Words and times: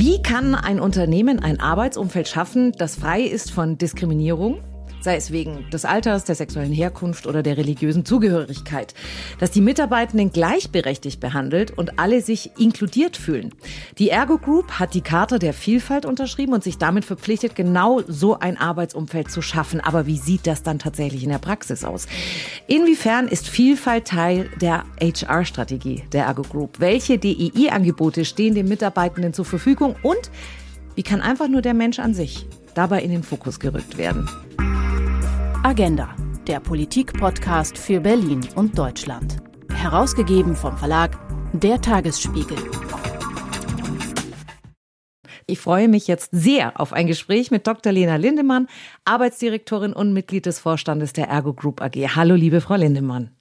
Wie 0.00 0.22
kann 0.22 0.54
ein 0.54 0.78
Unternehmen 0.78 1.40
ein 1.40 1.58
Arbeitsumfeld 1.58 2.28
schaffen, 2.28 2.70
das 2.70 2.94
frei 2.94 3.22
ist 3.22 3.50
von 3.50 3.78
Diskriminierung? 3.78 4.60
Sei 5.00 5.16
es 5.16 5.30
wegen 5.30 5.68
des 5.70 5.84
Alters, 5.84 6.24
der 6.24 6.34
sexuellen 6.34 6.72
Herkunft 6.72 7.26
oder 7.26 7.42
der 7.42 7.56
religiösen 7.56 8.04
Zugehörigkeit, 8.04 8.94
dass 9.38 9.50
die 9.50 9.60
Mitarbeitenden 9.60 10.32
gleichberechtigt 10.32 11.20
behandelt 11.20 11.76
und 11.76 11.98
alle 11.98 12.20
sich 12.20 12.50
inkludiert 12.58 13.16
fühlen. 13.16 13.54
Die 13.98 14.10
Ergo 14.10 14.38
Group 14.38 14.72
hat 14.72 14.94
die 14.94 15.00
Charta 15.00 15.38
der 15.38 15.54
Vielfalt 15.54 16.06
unterschrieben 16.06 16.52
und 16.52 16.64
sich 16.64 16.78
damit 16.78 17.04
verpflichtet, 17.04 17.54
genau 17.54 18.02
so 18.06 18.38
ein 18.38 18.56
Arbeitsumfeld 18.56 19.30
zu 19.30 19.42
schaffen. 19.42 19.80
Aber 19.80 20.06
wie 20.06 20.16
sieht 20.16 20.46
das 20.46 20.62
dann 20.62 20.78
tatsächlich 20.78 21.22
in 21.22 21.30
der 21.30 21.38
Praxis 21.38 21.84
aus? 21.84 22.06
Inwiefern 22.66 23.28
ist 23.28 23.48
Vielfalt 23.48 24.06
Teil 24.06 24.50
der 24.60 24.84
HR-Strategie 25.00 26.04
der 26.12 26.24
Ergo 26.24 26.42
Group? 26.42 26.80
Welche 26.80 27.18
DEI-Angebote 27.18 28.24
stehen 28.24 28.54
den 28.54 28.68
Mitarbeitenden 28.68 29.32
zur 29.32 29.44
Verfügung 29.44 29.96
und 30.02 30.30
wie 30.94 31.02
kann 31.02 31.20
einfach 31.20 31.48
nur 31.48 31.62
der 31.62 31.74
Mensch 31.74 32.00
an 32.00 32.12
sich 32.12 32.44
dabei 32.74 33.02
in 33.02 33.10
den 33.10 33.22
Fokus 33.22 33.60
gerückt 33.60 33.98
werden? 33.98 34.28
Agenda, 35.64 36.14
der 36.46 36.60
Politik-Podcast 36.60 37.76
für 37.76 38.00
Berlin 38.00 38.46
und 38.54 38.78
Deutschland. 38.78 39.38
Herausgegeben 39.72 40.54
vom 40.54 40.78
Verlag 40.78 41.18
Der 41.52 41.80
Tagesspiegel. 41.80 42.56
Ich 45.46 45.58
freue 45.58 45.88
mich 45.88 46.06
jetzt 46.06 46.30
sehr 46.30 46.80
auf 46.80 46.92
ein 46.92 47.08
Gespräch 47.08 47.50
mit 47.50 47.66
Dr. 47.66 47.92
Lena 47.92 48.16
Lindemann, 48.16 48.68
Arbeitsdirektorin 49.04 49.92
und 49.92 50.12
Mitglied 50.12 50.46
des 50.46 50.60
Vorstandes 50.60 51.12
der 51.12 51.28
Ergo 51.28 51.52
Group 51.52 51.82
AG. 51.82 51.96
Hallo, 52.14 52.36
liebe 52.36 52.60
Frau 52.60 52.76
Lindemann. 52.76 53.37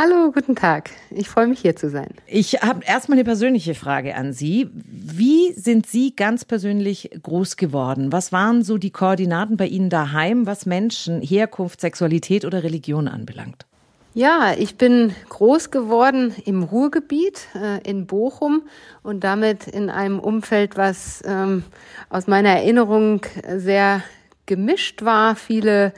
Hallo, 0.00 0.30
guten 0.30 0.54
Tag. 0.54 0.90
Ich 1.10 1.28
freue 1.28 1.48
mich 1.48 1.58
hier 1.58 1.74
zu 1.74 1.90
sein. 1.90 2.06
Ich 2.28 2.62
habe 2.62 2.84
erstmal 2.84 3.18
eine 3.18 3.24
persönliche 3.24 3.74
Frage 3.74 4.14
an 4.14 4.32
Sie. 4.32 4.70
Wie 4.72 5.52
sind 5.54 5.86
Sie 5.86 6.14
ganz 6.14 6.44
persönlich 6.44 7.10
groß 7.20 7.56
geworden? 7.56 8.12
Was 8.12 8.30
waren 8.30 8.62
so 8.62 8.78
die 8.78 8.92
Koordinaten 8.92 9.56
bei 9.56 9.66
Ihnen 9.66 9.90
daheim, 9.90 10.46
was 10.46 10.66
Menschen, 10.66 11.20
Herkunft, 11.20 11.80
Sexualität 11.80 12.44
oder 12.44 12.62
Religion 12.62 13.08
anbelangt? 13.08 13.66
Ja, 14.14 14.54
ich 14.56 14.76
bin 14.76 15.16
groß 15.30 15.72
geworden 15.72 16.32
im 16.44 16.62
Ruhrgebiet 16.62 17.48
äh, 17.60 17.82
in 17.82 18.06
Bochum 18.06 18.62
und 19.02 19.24
damit 19.24 19.66
in 19.66 19.90
einem 19.90 20.20
Umfeld, 20.20 20.76
was 20.76 21.24
ähm, 21.26 21.64
aus 22.08 22.28
meiner 22.28 22.50
Erinnerung 22.50 23.22
sehr 23.56 24.04
gemischt 24.46 25.02
war. 25.02 25.34
Viele 25.34 25.92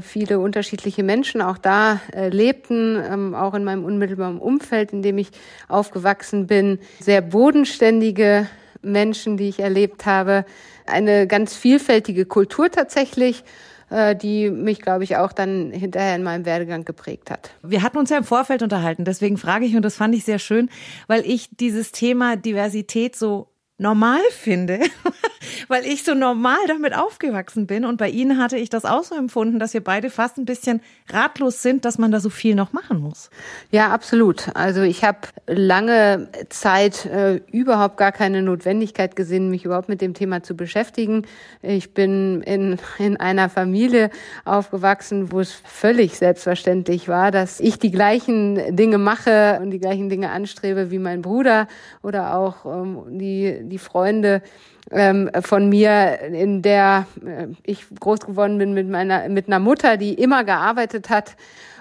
viele 0.00 0.38
unterschiedliche 0.38 1.02
Menschen 1.02 1.42
auch 1.42 1.58
da 1.58 2.00
äh, 2.14 2.28
lebten, 2.28 2.96
ähm, 2.96 3.34
auch 3.34 3.54
in 3.54 3.64
meinem 3.64 3.84
unmittelbaren 3.84 4.38
Umfeld, 4.38 4.92
in 4.92 5.02
dem 5.02 5.18
ich 5.18 5.30
aufgewachsen 5.68 6.46
bin. 6.46 6.78
Sehr 7.00 7.20
bodenständige 7.20 8.48
Menschen, 8.82 9.36
die 9.36 9.48
ich 9.48 9.60
erlebt 9.60 10.06
habe. 10.06 10.44
Eine 10.86 11.26
ganz 11.26 11.56
vielfältige 11.56 12.26
Kultur 12.26 12.70
tatsächlich 12.70 13.44
äh, 13.92 14.16
die 14.16 14.50
mich, 14.50 14.80
glaube 14.80 15.04
ich, 15.04 15.16
auch 15.18 15.32
dann 15.32 15.70
hinterher 15.70 16.16
in 16.16 16.22
meinem 16.22 16.46
Werdegang 16.46 16.86
geprägt 16.86 17.30
hat. 17.30 17.50
Wir 17.62 17.82
hatten 17.82 17.98
uns 17.98 18.08
ja 18.08 18.16
im 18.16 18.24
Vorfeld 18.24 18.62
unterhalten, 18.62 19.04
deswegen 19.04 19.36
frage 19.36 19.66
ich, 19.66 19.76
und 19.76 19.82
das 19.82 19.96
fand 19.96 20.14
ich 20.14 20.24
sehr 20.24 20.38
schön, 20.38 20.70
weil 21.08 21.26
ich 21.26 21.48
dieses 21.50 21.92
Thema 21.92 22.36
Diversität 22.36 23.16
so 23.16 23.48
normal 23.76 24.22
finde, 24.30 24.80
weil 25.68 25.84
ich 25.84 26.04
so 26.04 26.14
normal 26.14 26.58
damit 26.68 26.96
aufgewachsen 26.96 27.66
bin. 27.66 27.84
Und 27.84 27.96
bei 27.96 28.08
Ihnen 28.08 28.38
hatte 28.38 28.56
ich 28.56 28.70
das 28.70 28.84
auch 28.84 29.04
so 29.04 29.14
empfunden, 29.14 29.58
dass 29.58 29.74
wir 29.74 29.82
beide 29.82 30.10
fast 30.10 30.38
ein 30.38 30.44
bisschen 30.44 30.80
ratlos 31.10 31.62
sind, 31.62 31.84
dass 31.84 31.98
man 31.98 32.10
da 32.10 32.20
so 32.20 32.30
viel 32.30 32.54
noch 32.54 32.72
machen 32.72 33.00
muss. 33.00 33.30
Ja, 33.70 33.90
absolut. 33.90 34.54
Also 34.54 34.82
ich 34.82 35.04
habe 35.04 35.18
lange 35.46 36.28
Zeit 36.48 37.06
äh, 37.06 37.40
überhaupt 37.50 37.96
gar 37.96 38.12
keine 38.12 38.42
Notwendigkeit 38.42 39.16
gesehen, 39.16 39.50
mich 39.50 39.64
überhaupt 39.64 39.88
mit 39.88 40.00
dem 40.00 40.14
Thema 40.14 40.42
zu 40.42 40.56
beschäftigen. 40.56 41.26
Ich 41.62 41.94
bin 41.94 42.42
in, 42.42 42.78
in 42.98 43.16
einer 43.16 43.48
Familie 43.48 44.10
aufgewachsen, 44.44 45.32
wo 45.32 45.40
es 45.40 45.52
völlig 45.52 46.18
selbstverständlich 46.18 47.08
war, 47.08 47.30
dass 47.30 47.60
ich 47.60 47.78
die 47.78 47.90
gleichen 47.90 48.76
Dinge 48.76 48.98
mache 48.98 49.58
und 49.62 49.70
die 49.70 49.78
gleichen 49.78 50.08
Dinge 50.08 50.30
anstrebe 50.30 50.90
wie 50.90 50.98
mein 50.98 51.22
Bruder 51.22 51.68
oder 52.02 52.36
auch 52.36 52.64
ähm, 52.64 53.18
die 53.18 53.60
die 53.62 53.78
Freunde 53.78 54.42
ähm, 54.90 55.30
von 55.42 55.68
mir, 55.68 56.20
in 56.20 56.62
der 56.62 57.06
äh, 57.24 57.48
ich 57.62 57.86
groß 58.00 58.20
geworden 58.20 58.58
bin 58.58 58.74
mit 58.74 58.88
meiner 58.88 59.28
mit 59.28 59.46
einer 59.46 59.58
Mutter, 59.58 59.96
die 59.96 60.14
immer 60.14 60.44
gearbeitet 60.44 61.08
hat 61.10 61.36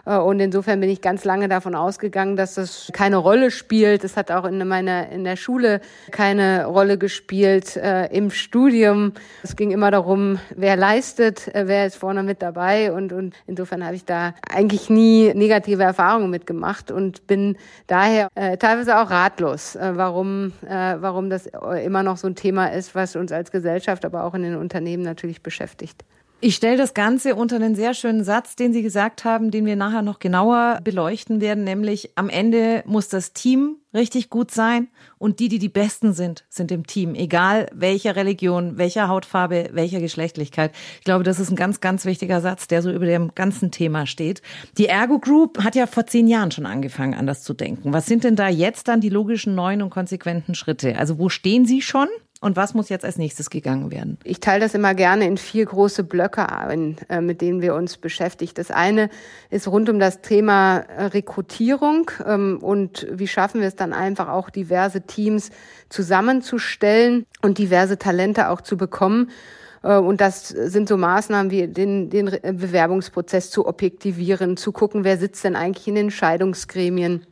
und 0.05 0.39
insofern 0.39 0.79
bin 0.79 0.89
ich 0.89 1.01
ganz 1.01 1.25
lange 1.25 1.47
davon 1.47 1.75
ausgegangen, 1.75 2.35
dass 2.35 2.55
das 2.55 2.89
keine 2.93 3.17
Rolle 3.17 3.51
spielt. 3.51 4.03
Es 4.03 4.17
hat 4.17 4.31
auch 4.31 4.45
in 4.45 4.67
meiner 4.67 5.09
in 5.09 5.23
der 5.23 5.35
Schule 5.35 5.81
keine 6.11 6.65
Rolle 6.65 6.97
gespielt. 6.97 7.75
Äh, 7.77 8.07
Im 8.07 8.31
Studium 8.31 9.13
es 9.43 9.55
ging 9.55 9.71
immer 9.71 9.91
darum, 9.91 10.39
wer 10.55 10.75
leistet, 10.75 11.53
äh, 11.53 11.67
wer 11.67 11.85
ist 11.85 11.97
vorne 11.97 12.23
mit 12.23 12.41
dabei 12.41 12.91
und 12.91 13.13
und 13.13 13.35
insofern 13.47 13.85
habe 13.85 13.95
ich 13.95 14.05
da 14.05 14.33
eigentlich 14.49 14.89
nie 14.89 15.33
negative 15.33 15.83
Erfahrungen 15.83 16.29
mitgemacht 16.29 16.91
und 16.91 17.27
bin 17.27 17.57
daher 17.87 18.29
äh, 18.35 18.57
teilweise 18.57 18.99
auch 18.99 19.09
ratlos, 19.09 19.75
äh, 19.75 19.91
warum 19.95 20.53
äh, 20.65 20.95
warum 20.99 21.29
das 21.29 21.47
immer 21.83 22.03
noch 22.03 22.17
so 22.17 22.27
ein 22.27 22.35
Thema 22.35 22.67
ist, 22.67 22.95
was 22.95 23.15
uns 23.15 23.31
als 23.31 23.51
Gesellschaft, 23.51 24.05
aber 24.05 24.23
auch 24.23 24.33
in 24.33 24.43
den 24.43 24.55
Unternehmen 24.55 25.03
natürlich 25.03 25.43
beschäftigt. 25.43 26.03
Ich 26.43 26.55
stelle 26.55 26.75
das 26.75 26.95
Ganze 26.95 27.35
unter 27.35 27.57
einen 27.57 27.75
sehr 27.75 27.93
schönen 27.93 28.23
Satz, 28.23 28.55
den 28.55 28.73
Sie 28.73 28.81
gesagt 28.81 29.25
haben, 29.25 29.51
den 29.51 29.67
wir 29.67 29.75
nachher 29.75 30.01
noch 30.01 30.17
genauer 30.17 30.79
beleuchten 30.83 31.39
werden, 31.39 31.63
nämlich 31.63 32.13
am 32.15 32.29
Ende 32.29 32.81
muss 32.87 33.09
das 33.09 33.33
Team 33.33 33.75
richtig 33.93 34.31
gut 34.31 34.49
sein 34.49 34.87
und 35.19 35.39
die, 35.39 35.49
die 35.49 35.59
die 35.59 35.69
Besten 35.69 36.13
sind, 36.13 36.43
sind 36.49 36.71
im 36.71 36.87
Team, 36.87 37.13
egal 37.13 37.67
welcher 37.75 38.15
Religion, 38.15 38.79
welcher 38.79 39.07
Hautfarbe, 39.07 39.69
welcher 39.73 39.99
Geschlechtlichkeit. 39.99 40.71
Ich 40.97 41.05
glaube, 41.05 41.23
das 41.23 41.39
ist 41.39 41.51
ein 41.51 41.55
ganz, 41.55 41.79
ganz 41.79 42.05
wichtiger 42.05 42.41
Satz, 42.41 42.67
der 42.67 42.81
so 42.81 42.89
über 42.91 43.05
dem 43.05 43.35
ganzen 43.35 43.69
Thema 43.69 44.07
steht. 44.07 44.41
Die 44.79 44.87
Ergo 44.87 45.19
Group 45.19 45.63
hat 45.63 45.75
ja 45.75 45.85
vor 45.85 46.07
zehn 46.07 46.27
Jahren 46.27 46.49
schon 46.49 46.65
angefangen, 46.65 47.13
anders 47.13 47.43
zu 47.43 47.53
denken. 47.53 47.93
Was 47.93 48.07
sind 48.07 48.23
denn 48.23 48.35
da 48.35 48.47
jetzt 48.47 48.87
dann 48.87 48.99
die 48.99 49.09
logischen, 49.09 49.53
neuen 49.53 49.83
und 49.83 49.91
konsequenten 49.91 50.55
Schritte? 50.55 50.97
Also 50.97 51.19
wo 51.19 51.29
stehen 51.29 51.65
Sie 51.65 51.83
schon? 51.83 52.07
Und 52.43 52.55
was 52.55 52.73
muss 52.73 52.89
jetzt 52.89 53.05
als 53.05 53.19
nächstes 53.19 53.51
gegangen 53.51 53.91
werden? 53.91 54.17
Ich 54.23 54.39
teile 54.39 54.61
das 54.61 54.73
immer 54.73 54.95
gerne 54.95 55.27
in 55.27 55.37
vier 55.37 55.63
große 55.63 56.03
Blöcke 56.03 56.51
ein, 56.51 56.97
äh, 57.07 57.21
mit 57.21 57.39
denen 57.39 57.61
wir 57.61 57.75
uns 57.75 57.97
beschäftigen. 57.97 58.53
Das 58.55 58.71
eine 58.71 59.11
ist 59.51 59.67
rund 59.67 59.89
um 59.89 59.99
das 59.99 60.21
Thema 60.21 60.77
äh, 60.79 61.05
Rekrutierung 61.05 62.09
ähm, 62.25 62.57
und 62.59 63.05
wie 63.11 63.27
schaffen 63.27 63.61
wir 63.61 63.67
es 63.67 63.75
dann 63.75 63.93
einfach 63.93 64.27
auch 64.27 64.49
diverse 64.49 65.01
Teams 65.01 65.51
zusammenzustellen 65.89 67.27
und 67.43 67.59
diverse 67.59 67.99
Talente 67.99 68.49
auch 68.49 68.61
zu 68.61 68.75
bekommen. 68.75 69.29
Äh, 69.83 69.97
und 69.97 70.19
das 70.19 70.47
sind 70.47 70.89
so 70.89 70.97
Maßnahmen 70.97 71.51
wie 71.51 71.67
den, 71.67 72.09
den 72.09 72.25
Bewerbungsprozess 72.25 73.51
zu 73.51 73.67
objektivieren, 73.67 74.57
zu 74.57 74.71
gucken, 74.71 75.03
wer 75.03 75.19
sitzt 75.19 75.43
denn 75.43 75.55
eigentlich 75.55 75.87
in 75.87 75.93
den 75.93 76.05
Entscheidungsgremien, 76.05 77.23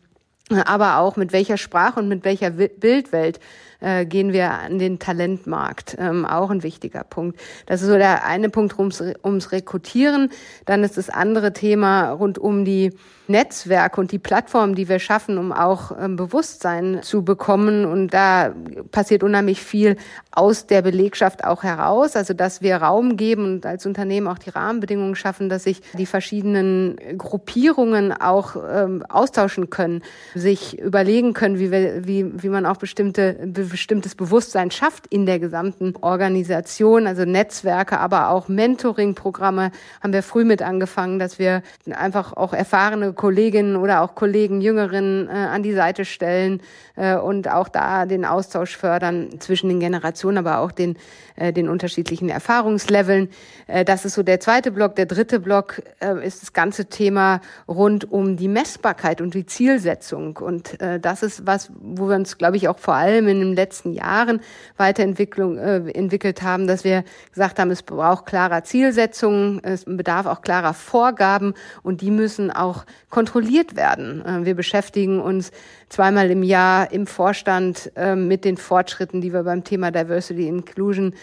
aber 0.65 0.99
auch 0.99 1.15
mit 1.15 1.33
welcher 1.33 1.57
Sprache 1.57 1.99
und 1.99 2.09
mit 2.09 2.23
welcher 2.25 2.51
Bildwelt 2.51 3.39
äh, 3.79 4.05
gehen 4.05 4.33
wir 4.33 4.51
an 4.51 4.79
den 4.79 4.99
Talentmarkt. 4.99 5.95
Ähm, 5.99 6.25
auch 6.25 6.49
ein 6.49 6.63
wichtiger 6.63 7.03
Punkt. 7.03 7.39
Das 7.65 7.81
ist 7.81 7.87
so 7.87 7.97
der 7.97 8.25
eine 8.25 8.49
Punkt 8.49 8.77
ums, 8.77 9.01
ums 9.23 9.51
Rekrutieren. 9.51 10.29
Dann 10.65 10.83
ist 10.83 10.97
das 10.97 11.09
andere 11.09 11.53
Thema 11.53 12.11
rund 12.11 12.37
um 12.37 12.65
die 12.65 12.91
Netzwerke 13.29 14.01
und 14.01 14.11
die 14.11 14.19
Plattformen, 14.19 14.75
die 14.75 14.89
wir 14.89 14.99
schaffen, 14.99 15.37
um 15.37 15.51
auch 15.51 15.91
ähm, 15.99 16.15
Bewusstsein 16.15 16.99
zu 17.03 17.23
bekommen. 17.23 17.85
Und 17.85 18.13
da 18.13 18.53
passiert 18.91 19.23
unheimlich 19.23 19.61
viel 19.61 19.97
aus 20.31 20.65
der 20.65 20.81
Belegschaft 20.81 21.43
auch 21.43 21.63
heraus. 21.63 22.15
Also, 22.15 22.33
dass 22.33 22.61
wir 22.61 22.77
Raum 22.77 23.17
geben 23.17 23.45
und 23.45 23.65
als 23.65 23.85
Unternehmen 23.85 24.27
auch 24.27 24.39
die 24.39 24.49
Rahmenbedingungen 24.49 25.15
schaffen, 25.15 25.47
dass 25.47 25.63
sich 25.63 25.81
die 25.93 26.07
verschiedenen 26.07 26.97
Gruppierungen 27.17 28.11
auch 28.11 28.55
ähm, 28.55 29.03
austauschen 29.07 29.69
können, 29.69 30.01
sich 30.33 30.79
überlegen 30.79 31.33
können, 31.33 31.59
wie, 31.59 31.71
wir, 31.71 32.07
wie, 32.07 32.43
wie 32.43 32.49
man 32.49 32.65
auch 32.65 32.77
bestimmte 32.77 33.37
bestimmtes 33.69 34.15
Bewusstsein 34.15 34.71
schafft 34.71 35.07
in 35.07 35.25
der 35.25 35.39
gesamten 35.39 35.95
Organisation, 36.01 37.07
also 37.07 37.25
Netzwerke, 37.25 37.99
aber 37.99 38.29
auch 38.29 38.47
Mentoring-Programme 38.47 39.71
haben 40.01 40.13
wir 40.13 40.23
früh 40.23 40.43
mit 40.43 40.61
angefangen, 40.61 41.19
dass 41.19 41.39
wir 41.39 41.63
einfach 41.91 42.33
auch 42.33 42.53
erfahrene 42.53 43.13
Kolleginnen 43.13 43.75
oder 43.75 44.01
auch 44.01 44.15
Kollegen, 44.15 44.61
Jüngeren 44.61 45.27
äh, 45.27 45.31
an 45.31 45.63
die 45.63 45.73
Seite 45.73 46.05
stellen 46.05 46.61
äh, 46.95 47.15
und 47.15 47.49
auch 47.49 47.69
da 47.69 48.05
den 48.05 48.25
Austausch 48.25 48.75
fördern 48.75 49.39
zwischen 49.39 49.69
den 49.69 49.79
Generationen, 49.79 50.37
aber 50.39 50.59
auch 50.59 50.71
den, 50.71 50.97
äh, 51.39 51.53
den 51.53 51.69
unterschiedlichen 51.69 52.29
Erfahrungsleveln. 52.29 53.29
Äh, 53.67 53.85
das 53.85 54.03
ist 54.03 54.15
so 54.15 54.23
der 54.23 54.39
zweite 54.39 54.71
Block. 54.71 54.95
Der 54.95 55.05
dritte 55.05 55.39
Block 55.39 55.81
äh, 55.99 56.25
ist 56.25 56.41
das 56.41 56.53
ganze 56.53 56.87
Thema 56.87 57.39
rund 57.67 58.11
um 58.11 58.35
die 58.35 58.49
Messbarkeit 58.49 59.21
und 59.21 59.33
die 59.33 59.45
Zielsetzung. 59.45 60.37
Und 60.37 60.77
das 61.01 61.23
ist 61.23 61.45
was, 61.45 61.71
wo 61.79 62.09
wir 62.09 62.15
uns, 62.15 62.37
glaube 62.37 62.57
ich, 62.57 62.67
auch 62.67 62.79
vor 62.79 62.95
allem 62.95 63.27
in 63.27 63.39
den 63.39 63.55
letzten 63.55 63.93
Jahren 63.93 64.41
Weiterentwicklung 64.77 65.57
äh, 65.57 65.77
entwickelt 65.91 66.41
haben, 66.41 66.67
dass 66.67 66.83
wir 66.83 67.03
gesagt 67.33 67.59
haben, 67.59 67.71
es 67.71 67.83
braucht 67.83 68.25
klarer 68.25 68.63
Zielsetzungen, 68.63 69.63
es 69.63 69.85
bedarf 69.85 70.25
auch 70.25 70.41
klarer 70.41 70.73
Vorgaben 70.73 71.53
und 71.83 72.01
die 72.01 72.11
müssen 72.11 72.51
auch 72.51 72.85
kontrolliert 73.09 73.75
werden. 73.75 74.45
Wir 74.45 74.55
beschäftigen 74.55 75.19
uns 75.19 75.51
zweimal 75.89 76.29
im 76.31 76.43
Jahr 76.43 76.91
im 76.91 77.07
Vorstand 77.07 77.91
äh, 77.95 78.15
mit 78.15 78.45
den 78.45 78.57
Fortschritten, 78.57 79.21
die 79.21 79.33
wir 79.33 79.43
beim 79.43 79.63
Thema 79.63 79.91
Diversity 79.91 80.47
Inclusion 80.47 81.13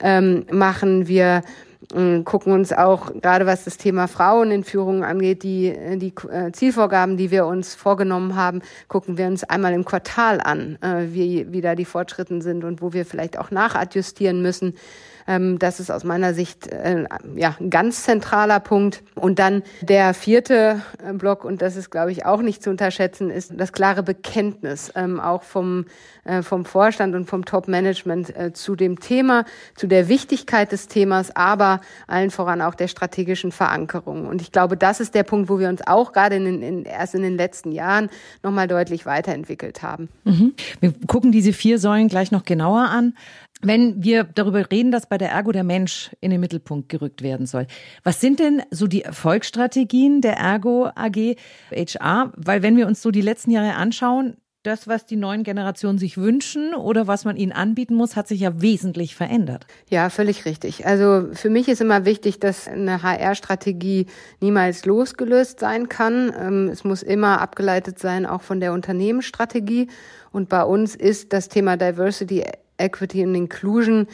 ähm, 0.00 0.46
machen. 0.50 1.08
Wir 1.08 1.42
gucken 2.24 2.52
uns 2.52 2.72
auch 2.72 3.12
gerade 3.20 3.46
was 3.46 3.64
das 3.64 3.76
Thema 3.76 4.08
Frauen 4.08 4.50
in 4.50 4.64
Führung 4.64 5.04
angeht, 5.04 5.42
die, 5.42 5.74
die 5.96 6.14
äh, 6.30 6.50
Zielvorgaben, 6.52 7.16
die 7.16 7.30
wir 7.30 7.46
uns 7.46 7.74
vorgenommen 7.74 8.36
haben, 8.36 8.62
gucken 8.88 9.18
wir 9.18 9.26
uns 9.26 9.44
einmal 9.44 9.74
im 9.74 9.84
Quartal 9.84 10.40
an, 10.40 10.78
äh, 10.82 11.12
wie, 11.12 11.52
wie 11.52 11.60
da 11.60 11.74
die 11.74 11.84
Fortschritten 11.84 12.40
sind 12.40 12.64
und 12.64 12.80
wo 12.80 12.92
wir 12.92 13.04
vielleicht 13.04 13.38
auch 13.38 13.50
nachadjustieren 13.50 14.40
müssen. 14.40 14.74
Ähm, 15.26 15.58
das 15.58 15.80
ist 15.80 15.90
aus 15.90 16.04
meiner 16.04 16.34
Sicht 16.34 16.66
äh, 16.68 17.04
ja, 17.36 17.56
ein 17.58 17.70
ganz 17.70 18.04
zentraler 18.04 18.60
Punkt. 18.60 19.02
Und 19.14 19.38
dann 19.38 19.62
der 19.80 20.14
vierte 20.14 20.82
äh, 21.02 21.12
Block, 21.12 21.44
und 21.44 21.62
das 21.62 21.76
ist, 21.76 21.90
glaube 21.90 22.12
ich, 22.12 22.26
auch 22.26 22.42
nicht 22.42 22.62
zu 22.62 22.70
unterschätzen, 22.70 23.30
ist 23.30 23.52
das 23.56 23.72
klare 23.72 24.02
Bekenntnis 24.02 24.92
ähm, 24.94 25.20
auch 25.20 25.42
vom, 25.42 25.86
äh, 26.24 26.42
vom 26.42 26.64
Vorstand 26.64 27.14
und 27.14 27.26
vom 27.26 27.44
Top-Management 27.44 28.36
äh, 28.36 28.52
zu 28.52 28.76
dem 28.76 29.00
Thema, 29.00 29.44
zu 29.74 29.86
der 29.86 30.08
Wichtigkeit 30.08 30.72
des 30.72 30.88
Themas, 30.88 31.34
aber 31.34 31.80
allen 32.06 32.30
voran 32.30 32.60
auch 32.60 32.74
der 32.74 32.88
strategischen 32.88 33.52
Verankerung. 33.52 34.26
Und 34.26 34.42
ich 34.42 34.52
glaube, 34.52 34.76
das 34.76 35.00
ist 35.00 35.14
der 35.14 35.22
Punkt, 35.22 35.48
wo 35.48 35.58
wir 35.58 35.68
uns 35.68 35.86
auch 35.86 36.12
gerade 36.12 36.36
in, 36.36 36.62
in, 36.62 36.84
erst 36.84 37.14
in 37.14 37.22
den 37.22 37.36
letzten 37.36 37.72
Jahren 37.72 38.10
nochmal 38.42 38.68
deutlich 38.68 39.06
weiterentwickelt 39.06 39.82
haben. 39.82 40.08
Mhm. 40.24 40.54
Wir 40.80 40.92
gucken 41.06 41.32
diese 41.32 41.52
vier 41.52 41.78
Säulen 41.78 42.08
gleich 42.08 42.30
noch 42.30 42.44
genauer 42.44 42.88
an. 42.88 43.14
Wenn 43.64 44.04
wir 44.04 44.24
darüber 44.24 44.70
reden, 44.70 44.90
dass 44.90 45.08
bei 45.08 45.16
der 45.16 45.30
Ergo 45.30 45.50
der 45.50 45.64
Mensch 45.64 46.10
in 46.20 46.30
den 46.30 46.40
Mittelpunkt 46.40 46.88
gerückt 46.90 47.22
werden 47.22 47.46
soll, 47.46 47.66
was 48.02 48.20
sind 48.20 48.38
denn 48.38 48.62
so 48.70 48.86
die 48.86 49.02
Erfolgsstrategien 49.02 50.20
der 50.20 50.36
Ergo 50.36 50.90
AG 50.94 51.36
HR? 51.70 52.32
Weil 52.36 52.62
wenn 52.62 52.76
wir 52.76 52.86
uns 52.86 53.00
so 53.00 53.10
die 53.10 53.22
letzten 53.22 53.50
Jahre 53.50 53.74
anschauen, 53.74 54.36
das, 54.64 54.88
was 54.88 55.04
die 55.04 55.16
neuen 55.16 55.44
Generationen 55.44 55.98
sich 55.98 56.16
wünschen 56.16 56.74
oder 56.74 57.06
was 57.06 57.24
man 57.24 57.36
ihnen 57.36 57.52
anbieten 57.52 57.94
muss, 57.94 58.16
hat 58.16 58.26
sich 58.28 58.40
ja 58.40 58.62
wesentlich 58.62 59.14
verändert. 59.14 59.66
Ja, 59.90 60.08
völlig 60.08 60.46
richtig. 60.46 60.86
Also 60.86 61.28
für 61.32 61.50
mich 61.50 61.68
ist 61.68 61.82
immer 61.82 62.06
wichtig, 62.06 62.40
dass 62.40 62.66
eine 62.66 63.02
HR-Strategie 63.02 64.06
niemals 64.40 64.86
losgelöst 64.86 65.60
sein 65.60 65.90
kann. 65.90 66.32
Ähm, 66.38 66.68
es 66.68 66.82
muss 66.82 67.02
immer 67.02 67.42
abgeleitet 67.42 67.98
sein, 67.98 68.24
auch 68.24 68.40
von 68.40 68.58
der 68.58 68.72
Unternehmensstrategie. 68.72 69.88
Und 70.32 70.48
bei 70.48 70.62
uns 70.64 70.96
ist 70.96 71.34
das 71.34 71.48
Thema 71.48 71.76
Diversity 71.76 72.42
Equity 72.78 73.24
und 73.24 73.34
Inclusion 73.34 74.06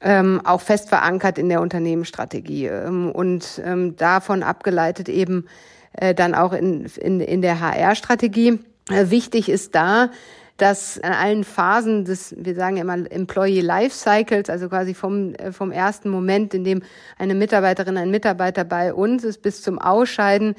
ähm, 0.00 0.40
auch 0.44 0.60
fest 0.60 0.88
verankert 0.88 1.38
in 1.38 1.48
der 1.48 1.60
Unternehmensstrategie 1.60 2.66
ähm, 2.66 3.10
und 3.10 3.60
ähm, 3.64 3.96
davon 3.96 4.42
abgeleitet 4.42 5.08
eben 5.08 5.46
äh, 5.92 6.14
dann 6.14 6.34
auch 6.34 6.52
in, 6.52 6.86
in, 6.86 7.20
in 7.20 7.42
der 7.42 7.60
HR-Strategie. 7.60 8.60
Äh, 8.90 9.10
wichtig 9.10 9.48
ist 9.48 9.74
da, 9.74 10.10
dass 10.56 11.00
an 11.00 11.12
allen 11.12 11.44
Phasen 11.44 12.04
des, 12.04 12.34
wir 12.36 12.54
sagen 12.54 12.76
immer 12.76 13.10
Employee 13.10 13.60
Life 13.60 13.96
Cycles, 13.96 14.50
also 14.50 14.68
quasi 14.68 14.94
vom, 14.94 15.34
äh, 15.34 15.52
vom 15.52 15.72
ersten 15.72 16.10
Moment, 16.10 16.54
in 16.54 16.64
dem 16.64 16.82
eine 17.16 17.34
Mitarbeiterin, 17.34 17.96
ein 17.96 18.10
Mitarbeiter 18.10 18.64
bei 18.64 18.92
uns 18.94 19.24
ist, 19.24 19.42
bis 19.42 19.62
zum 19.62 19.78
Ausscheiden, 19.78 20.54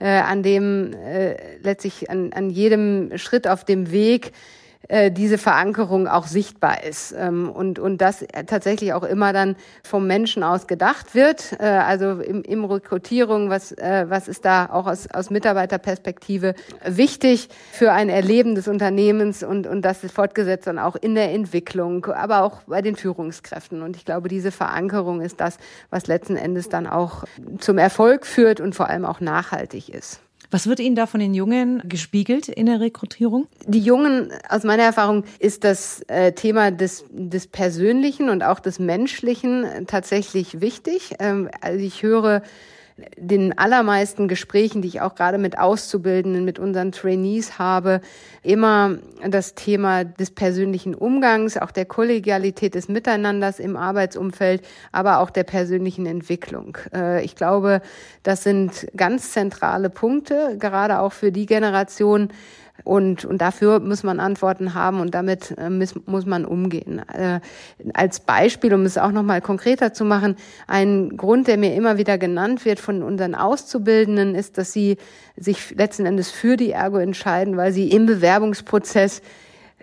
äh, 0.00 0.08
an 0.08 0.42
dem 0.42 0.92
äh, 0.94 1.36
letztlich 1.62 2.10
an, 2.10 2.32
an 2.32 2.50
jedem 2.50 3.16
Schritt 3.16 3.46
auf 3.46 3.64
dem 3.64 3.90
Weg 3.92 4.32
äh, 4.88 5.10
diese 5.10 5.38
Verankerung 5.38 6.08
auch 6.08 6.26
sichtbar 6.26 6.84
ist 6.84 7.14
ähm, 7.16 7.50
und, 7.50 7.78
und 7.78 7.98
das 7.98 8.24
tatsächlich 8.46 8.92
auch 8.92 9.04
immer 9.04 9.32
dann 9.32 9.56
vom 9.82 10.06
Menschen 10.06 10.42
aus 10.42 10.66
gedacht 10.66 11.14
wird. 11.14 11.56
Äh, 11.60 11.64
also 11.64 12.20
im, 12.20 12.42
im 12.42 12.64
Rekrutierung, 12.64 13.48
was, 13.48 13.72
äh, 13.72 14.06
was 14.08 14.28
ist 14.28 14.44
da 14.44 14.68
auch 14.70 14.86
aus, 14.86 15.08
aus 15.08 15.30
Mitarbeiterperspektive 15.30 16.54
wichtig 16.84 17.48
für 17.72 17.92
ein 17.92 18.08
Erleben 18.08 18.54
des 18.54 18.68
Unternehmens 18.68 19.42
und, 19.42 19.66
und 19.66 19.82
das 19.82 20.04
ist 20.04 20.14
fortgesetzt 20.14 20.66
dann 20.66 20.78
auch 20.78 20.96
in 20.96 21.14
der 21.14 21.32
Entwicklung, 21.32 22.06
aber 22.06 22.42
auch 22.42 22.62
bei 22.66 22.82
den 22.82 22.96
Führungskräften. 22.96 23.82
Und 23.82 23.96
ich 23.96 24.04
glaube, 24.04 24.28
diese 24.28 24.50
Verankerung 24.50 25.20
ist 25.20 25.40
das, 25.40 25.58
was 25.90 26.06
letzten 26.06 26.36
Endes 26.36 26.68
dann 26.68 26.86
auch 26.86 27.24
zum 27.58 27.78
Erfolg 27.78 28.26
führt 28.26 28.60
und 28.60 28.74
vor 28.74 28.88
allem 28.88 29.04
auch 29.04 29.20
nachhaltig 29.20 29.88
ist. 29.88 30.20
Was 30.52 30.66
wird 30.66 30.80
Ihnen 30.80 30.94
da 30.94 31.06
von 31.06 31.18
den 31.18 31.32
Jungen 31.32 31.82
gespiegelt 31.88 32.46
in 32.46 32.66
der 32.66 32.78
Rekrutierung? 32.78 33.48
Die 33.66 33.80
Jungen, 33.80 34.30
aus 34.50 34.64
meiner 34.64 34.82
Erfahrung, 34.82 35.24
ist 35.38 35.64
das 35.64 36.02
äh, 36.08 36.32
Thema 36.32 36.70
des, 36.70 37.06
des 37.10 37.46
Persönlichen 37.46 38.28
und 38.28 38.42
auch 38.42 38.60
des 38.60 38.78
Menschlichen 38.78 39.64
tatsächlich 39.86 40.60
wichtig. 40.60 41.14
Ähm, 41.20 41.48
also 41.62 41.82
ich 41.82 42.02
höre 42.02 42.42
den 43.16 43.56
allermeisten 43.56 44.28
Gesprächen, 44.28 44.82
die 44.82 44.88
ich 44.88 45.00
auch 45.00 45.14
gerade 45.14 45.38
mit 45.38 45.58
Auszubildenden, 45.58 46.44
mit 46.44 46.58
unseren 46.58 46.92
Trainees 46.92 47.58
habe, 47.58 48.00
immer 48.42 48.98
das 49.26 49.54
Thema 49.54 50.04
des 50.04 50.30
persönlichen 50.30 50.94
Umgangs, 50.94 51.56
auch 51.56 51.70
der 51.70 51.86
Kollegialität 51.86 52.74
des 52.74 52.88
Miteinanders 52.88 53.58
im 53.58 53.76
Arbeitsumfeld, 53.76 54.62
aber 54.92 55.20
auch 55.20 55.30
der 55.30 55.44
persönlichen 55.44 56.06
Entwicklung. 56.06 56.76
Äh, 56.92 57.24
ich 57.24 57.36
glaube, 57.36 57.80
das 58.22 58.42
sind 58.42 58.86
ganz 58.96 59.32
zentrale 59.32 59.90
Punkte, 59.90 60.56
gerade 60.58 61.00
auch 61.00 61.12
für 61.12 61.32
die 61.32 61.46
Generation, 61.46 62.28
und, 62.84 63.24
und 63.24 63.38
dafür 63.38 63.80
muss 63.80 64.02
man 64.02 64.18
Antworten 64.18 64.74
haben 64.74 65.00
und 65.00 65.14
damit 65.14 65.54
äh, 65.56 65.70
muss, 65.70 66.26
man 66.26 66.44
umgehen. 66.44 67.00
Äh, 67.08 67.40
als 67.94 68.20
Beispiel, 68.20 68.74
um 68.74 68.84
es 68.84 68.98
auch 68.98 69.12
nochmal 69.12 69.40
konkreter 69.40 69.92
zu 69.92 70.04
machen, 70.04 70.36
ein 70.66 71.16
Grund, 71.16 71.46
der 71.46 71.58
mir 71.58 71.74
immer 71.74 71.96
wieder 71.96 72.18
genannt 72.18 72.64
wird 72.64 72.80
von 72.80 73.02
unseren 73.02 73.34
Auszubildenden, 73.34 74.34
ist, 74.34 74.58
dass 74.58 74.72
sie 74.72 74.96
sich 75.36 75.74
letzten 75.76 76.06
Endes 76.06 76.30
für 76.30 76.56
die 76.56 76.72
Ergo 76.72 76.98
entscheiden, 76.98 77.56
weil 77.56 77.72
sie 77.72 77.90
im 77.90 78.06
Bewerbungsprozess 78.06 79.22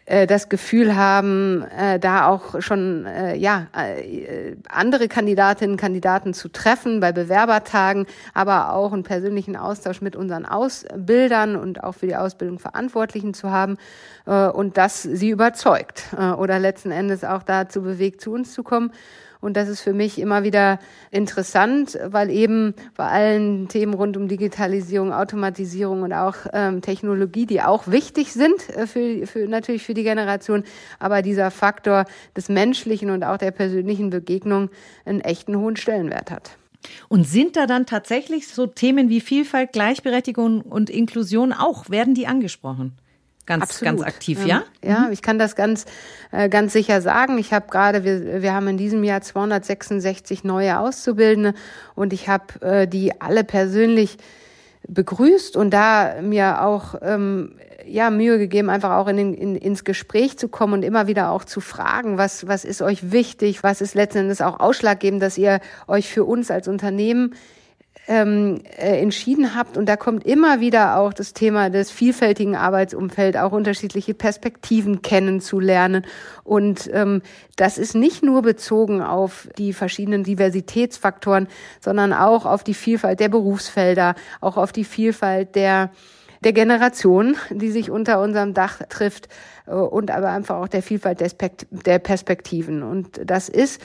äh, 0.10 0.26
das 0.26 0.50
Gefühl 0.50 0.96
haben, 0.96 1.64
äh, 1.78 2.00
da 2.00 2.28
auch 2.28 2.62
schon 2.62 3.06
äh, 3.06 3.36
ja 3.36 3.68
äh, 3.74 4.56
andere 4.68 5.08
Kandidatinnen 5.08 5.74
und 5.74 5.78
Kandidaten 5.80 6.34
zu 6.34 6.50
treffen 6.50 7.00
bei 7.00 7.12
Bewerbertagen, 7.12 8.08
aber 8.34 8.74
auch 8.74 8.92
einen 8.92 9.04
persönlichen 9.04 9.56
Austausch 9.56 10.02
mit 10.02 10.16
unseren 10.16 10.48
Ausbildern 10.48 11.56
und 11.56 11.84
auch 11.84 11.94
für 11.94 12.08
die 12.08 12.16
Ausbildung 12.16 12.58
Verantwortlichen 12.58 13.36
zu 13.36 13.52
haben 13.52 13.78
äh, 14.26 14.48
und 14.48 14.78
das 14.78 15.04
sie 15.04 15.30
überzeugt 15.30 16.06
äh, 16.18 16.32
oder 16.32 16.58
letzten 16.58 16.90
Endes 16.90 17.24
auch 17.24 17.44
dazu 17.44 17.84
bewegt, 17.84 18.20
zu 18.20 18.32
uns 18.32 18.54
zu 18.54 18.64
kommen. 18.64 18.92
Und 19.42 19.56
das 19.56 19.70
ist 19.70 19.80
für 19.80 19.94
mich 19.94 20.20
immer 20.20 20.44
wieder 20.44 20.80
interessant, 21.12 21.98
weil 22.06 22.30
eben 22.30 22.74
bei 22.98 23.08
allen 23.08 23.70
Themen 23.70 23.94
rund 23.94 24.18
um 24.18 24.28
Digitalisierung, 24.28 25.14
Automatisierung 25.14 26.02
und 26.02 26.12
auch 26.12 26.36
ähm, 26.52 26.82
Technologie, 26.82 27.46
die 27.46 27.62
auch 27.62 27.88
wichtig 27.88 28.34
sind 28.34 28.70
äh, 28.70 28.86
für, 28.86 29.26
für 29.28 29.48
natürlich 29.48 29.84
für 29.84 29.94
die 29.94 30.04
Generation, 30.04 30.64
aber 31.00 31.22
dieser 31.22 31.52
Faktor 31.52 32.06
des 32.36 32.50
menschlichen 32.50 33.12
und 33.12 33.24
auch 33.24 33.38
der 33.38 33.52
persönlichen 33.52 34.10
Begegnung 34.10 34.70
einen 35.06 35.22
echten 35.22 35.58
hohen 35.58 35.78
Stellenwert 35.78 36.32
hat. 36.32 36.58
Und 37.08 37.26
sind 37.26 37.56
da 37.56 37.66
dann 37.66 37.86
tatsächlich 37.86 38.48
so 38.48 38.68
Themen 38.68 39.10
wie 39.10 39.22
Vielfalt, 39.22 39.72
Gleichberechtigung 39.72 40.62
und 40.62 40.90
Inklusion 40.90 41.54
auch, 41.54 41.90
werden 41.90 42.14
die 42.14 42.28
angesprochen? 42.28 42.94
Ganz, 43.46 43.64
Absolut. 43.64 43.98
ganz 43.98 44.08
aktiv, 44.08 44.46
ja? 44.46 44.64
Ja, 44.84 45.08
mhm. 45.08 45.12
ich 45.12 45.22
kann 45.22 45.40
das 45.40 45.56
ganz, 45.56 45.86
äh, 46.32 46.50
ganz 46.50 46.74
sicher 46.74 47.02
sagen. 47.02 47.38
Ich 47.38 47.54
habe 47.54 47.68
gerade, 47.70 48.04
wir, 48.04 48.42
wir 48.42 48.54
haben 48.54 48.68
in 48.68 48.78
diesem 48.78 49.04
Jahr 49.04 49.22
266 49.22 50.44
neue 50.44 50.80
Auszubildende 50.80 51.54
und 51.96 52.14
ich 52.14 52.30
habe 52.30 52.62
äh, 52.62 52.88
die 52.88 53.20
alle 53.20 53.44
persönlich 53.44 54.18
begrüßt 54.88 55.58
und 55.58 55.72
da 55.72 56.22
mir 56.22 56.64
auch 56.64 56.96
ähm, 57.02 57.56
ja 57.86 58.10
Mühe 58.10 58.38
gegeben, 58.38 58.70
einfach 58.70 58.92
auch 58.92 59.08
in 59.08 59.18
den, 59.18 59.34
in, 59.34 59.56
ins 59.56 59.84
Gespräch 59.84 60.38
zu 60.38 60.48
kommen 60.48 60.74
und 60.74 60.84
immer 60.84 61.08
wieder 61.08 61.32
auch 61.32 61.44
zu 61.44 61.60
fragen, 61.60 62.18
was 62.18 62.48
was 62.48 62.66
ist 62.66 62.82
euch 62.82 63.12
wichtig, 63.12 63.64
was 63.64 63.82
ist 63.82 63.94
letzten 63.94 64.20
Endes 64.20 64.42
auch 64.42 64.60
ausschlaggebend, 64.60 65.22
dass 65.22 65.38
ihr 65.38 65.60
euch 65.88 66.10
für 66.10 66.24
uns 66.24 66.50
als 66.50 66.68
Unternehmen 66.68 67.36
ähm, 68.10 68.62
äh, 68.76 69.00
entschieden 69.00 69.56
habt. 69.56 69.78
Und 69.78 69.88
da 69.88 69.96
kommt 69.96 70.26
immer 70.26 70.60
wieder 70.60 70.98
auch 70.98 71.14
das 71.14 71.34
Thema 71.34 71.70
des 71.70 71.92
vielfältigen 71.92 72.56
Arbeitsumfelds, 72.56 73.38
auch 73.38 73.52
unterschiedliche 73.52 74.16
Perspektiven 74.16 75.04
kennenzulernen. 75.04 76.06
Und 76.44 76.90
ähm, 76.92 77.22
das 77.56 77.78
ist 77.78 77.94
nicht 77.94 78.24
nur 78.24 78.42
bezogen 78.42 79.04
auf 79.04 79.48
die 79.60 79.74
verschiedenen 79.74 80.24
Diversitätsfaktoren, 80.24 81.48
sondern 81.80 82.12
auch 82.12 82.48
auf 82.48 82.64
die 82.64 82.74
Vielfalt 82.74 83.20
der 83.20 83.30
Berufsfelder, 83.30 84.16
auch 84.42 84.58
auf 84.58 84.72
die 84.72 84.86
Vielfalt 84.86 85.56
der 85.56 85.92
der 86.42 86.54
Generation, 86.54 87.36
die 87.50 87.70
sich 87.70 87.92
unter 87.92 88.22
unserem 88.22 88.54
Dach 88.54 88.80
trifft 88.88 89.28
äh, 89.68 89.72
und 89.72 90.10
aber 90.10 90.30
einfach 90.30 90.56
auch 90.56 90.70
der 90.70 90.82
Vielfalt 90.82 91.20
der 91.70 92.00
Perspektiven. 92.00 92.82
Und 92.82 93.20
das 93.26 93.50
ist 93.50 93.82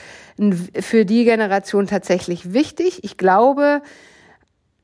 für 0.79 1.03
die 1.03 1.25
Generation 1.25 1.85
tatsächlich 1.85 2.53
wichtig. 2.53 3.03
Ich 3.03 3.17
glaube, 3.17 3.81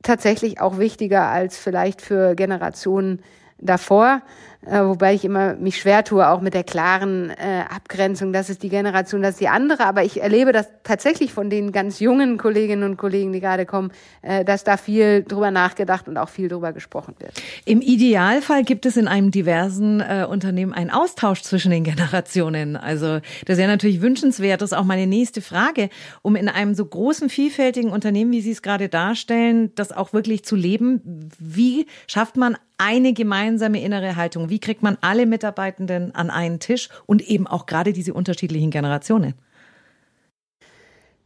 tatsächlich 0.03 0.59
auch 0.59 0.77
wichtiger 0.77 1.27
als 1.27 1.57
vielleicht 1.57 2.01
für 2.01 2.35
Generationen 2.35 3.21
davor 3.61 4.21
äh, 4.65 4.83
wobei 4.83 5.15
ich 5.15 5.25
immer 5.25 5.55
mich 5.55 5.79
schwer 5.79 6.03
tue, 6.03 6.27
auch 6.27 6.39
mit 6.39 6.53
der 6.53 6.63
klaren 6.63 7.31
äh, 7.31 7.63
Abgrenzung, 7.67 8.31
das 8.31 8.49
ist 8.49 8.61
die 8.61 8.69
Generation, 8.69 9.23
das 9.23 9.31
ist 9.31 9.41
die 9.41 9.47
andere. 9.47 9.85
Aber 9.85 10.03
ich 10.03 10.21
erlebe 10.21 10.51
das 10.51 10.67
tatsächlich 10.83 11.33
von 11.33 11.49
den 11.49 11.71
ganz 11.71 11.99
jungen 11.99 12.37
Kolleginnen 12.37 12.83
und 12.83 12.97
Kollegen, 12.97 13.33
die 13.33 13.39
gerade 13.39 13.65
kommen, 13.65 13.91
äh, 14.21 14.45
dass 14.45 14.63
da 14.63 14.77
viel 14.77 15.23
drüber 15.23 15.49
nachgedacht 15.49 16.07
und 16.07 16.17
auch 16.17 16.29
viel 16.29 16.47
drüber 16.47 16.73
gesprochen 16.73 17.15
wird. 17.17 17.31
Im 17.65 17.81
Idealfall 17.81 18.63
gibt 18.63 18.85
es 18.85 18.97
in 18.97 19.07
einem 19.07 19.31
diversen 19.31 19.99
äh, 19.99 20.27
Unternehmen 20.29 20.73
einen 20.73 20.91
Austausch 20.91 21.41
zwischen 21.41 21.71
den 21.71 21.83
Generationen. 21.83 22.75
Also 22.75 23.19
das 23.47 23.57
wäre 23.57 23.67
natürlich 23.67 24.01
wünschenswert. 24.01 24.61
Das 24.61 24.73
ist 24.73 24.77
auch 24.77 24.85
meine 24.85 25.07
nächste 25.07 25.41
Frage, 25.41 25.89
um 26.21 26.35
in 26.35 26.47
einem 26.47 26.75
so 26.75 26.85
großen, 26.85 27.29
vielfältigen 27.29 27.89
Unternehmen, 27.89 28.31
wie 28.31 28.41
Sie 28.41 28.51
es 28.51 28.61
gerade 28.61 28.89
darstellen, 28.89 29.71
das 29.73 29.91
auch 29.91 30.13
wirklich 30.13 30.45
zu 30.45 30.55
leben. 30.55 31.31
Wie 31.39 31.87
schafft 32.05 32.37
man 32.37 32.57
eine 32.81 33.13
gemeinsame 33.13 33.50
innere 33.79 34.15
Haltung? 34.15 34.49
Wie 34.49 34.59
kriegt 34.59 34.83
man 34.83 34.97
alle 35.01 35.25
Mitarbeitenden 35.25 36.13
an 36.15 36.29
einen 36.29 36.59
Tisch 36.59 36.89
und 37.05 37.21
eben 37.21 37.47
auch 37.47 37.65
gerade 37.65 37.93
diese 37.93 38.13
unterschiedlichen 38.13 38.71
Generationen? 38.71 39.33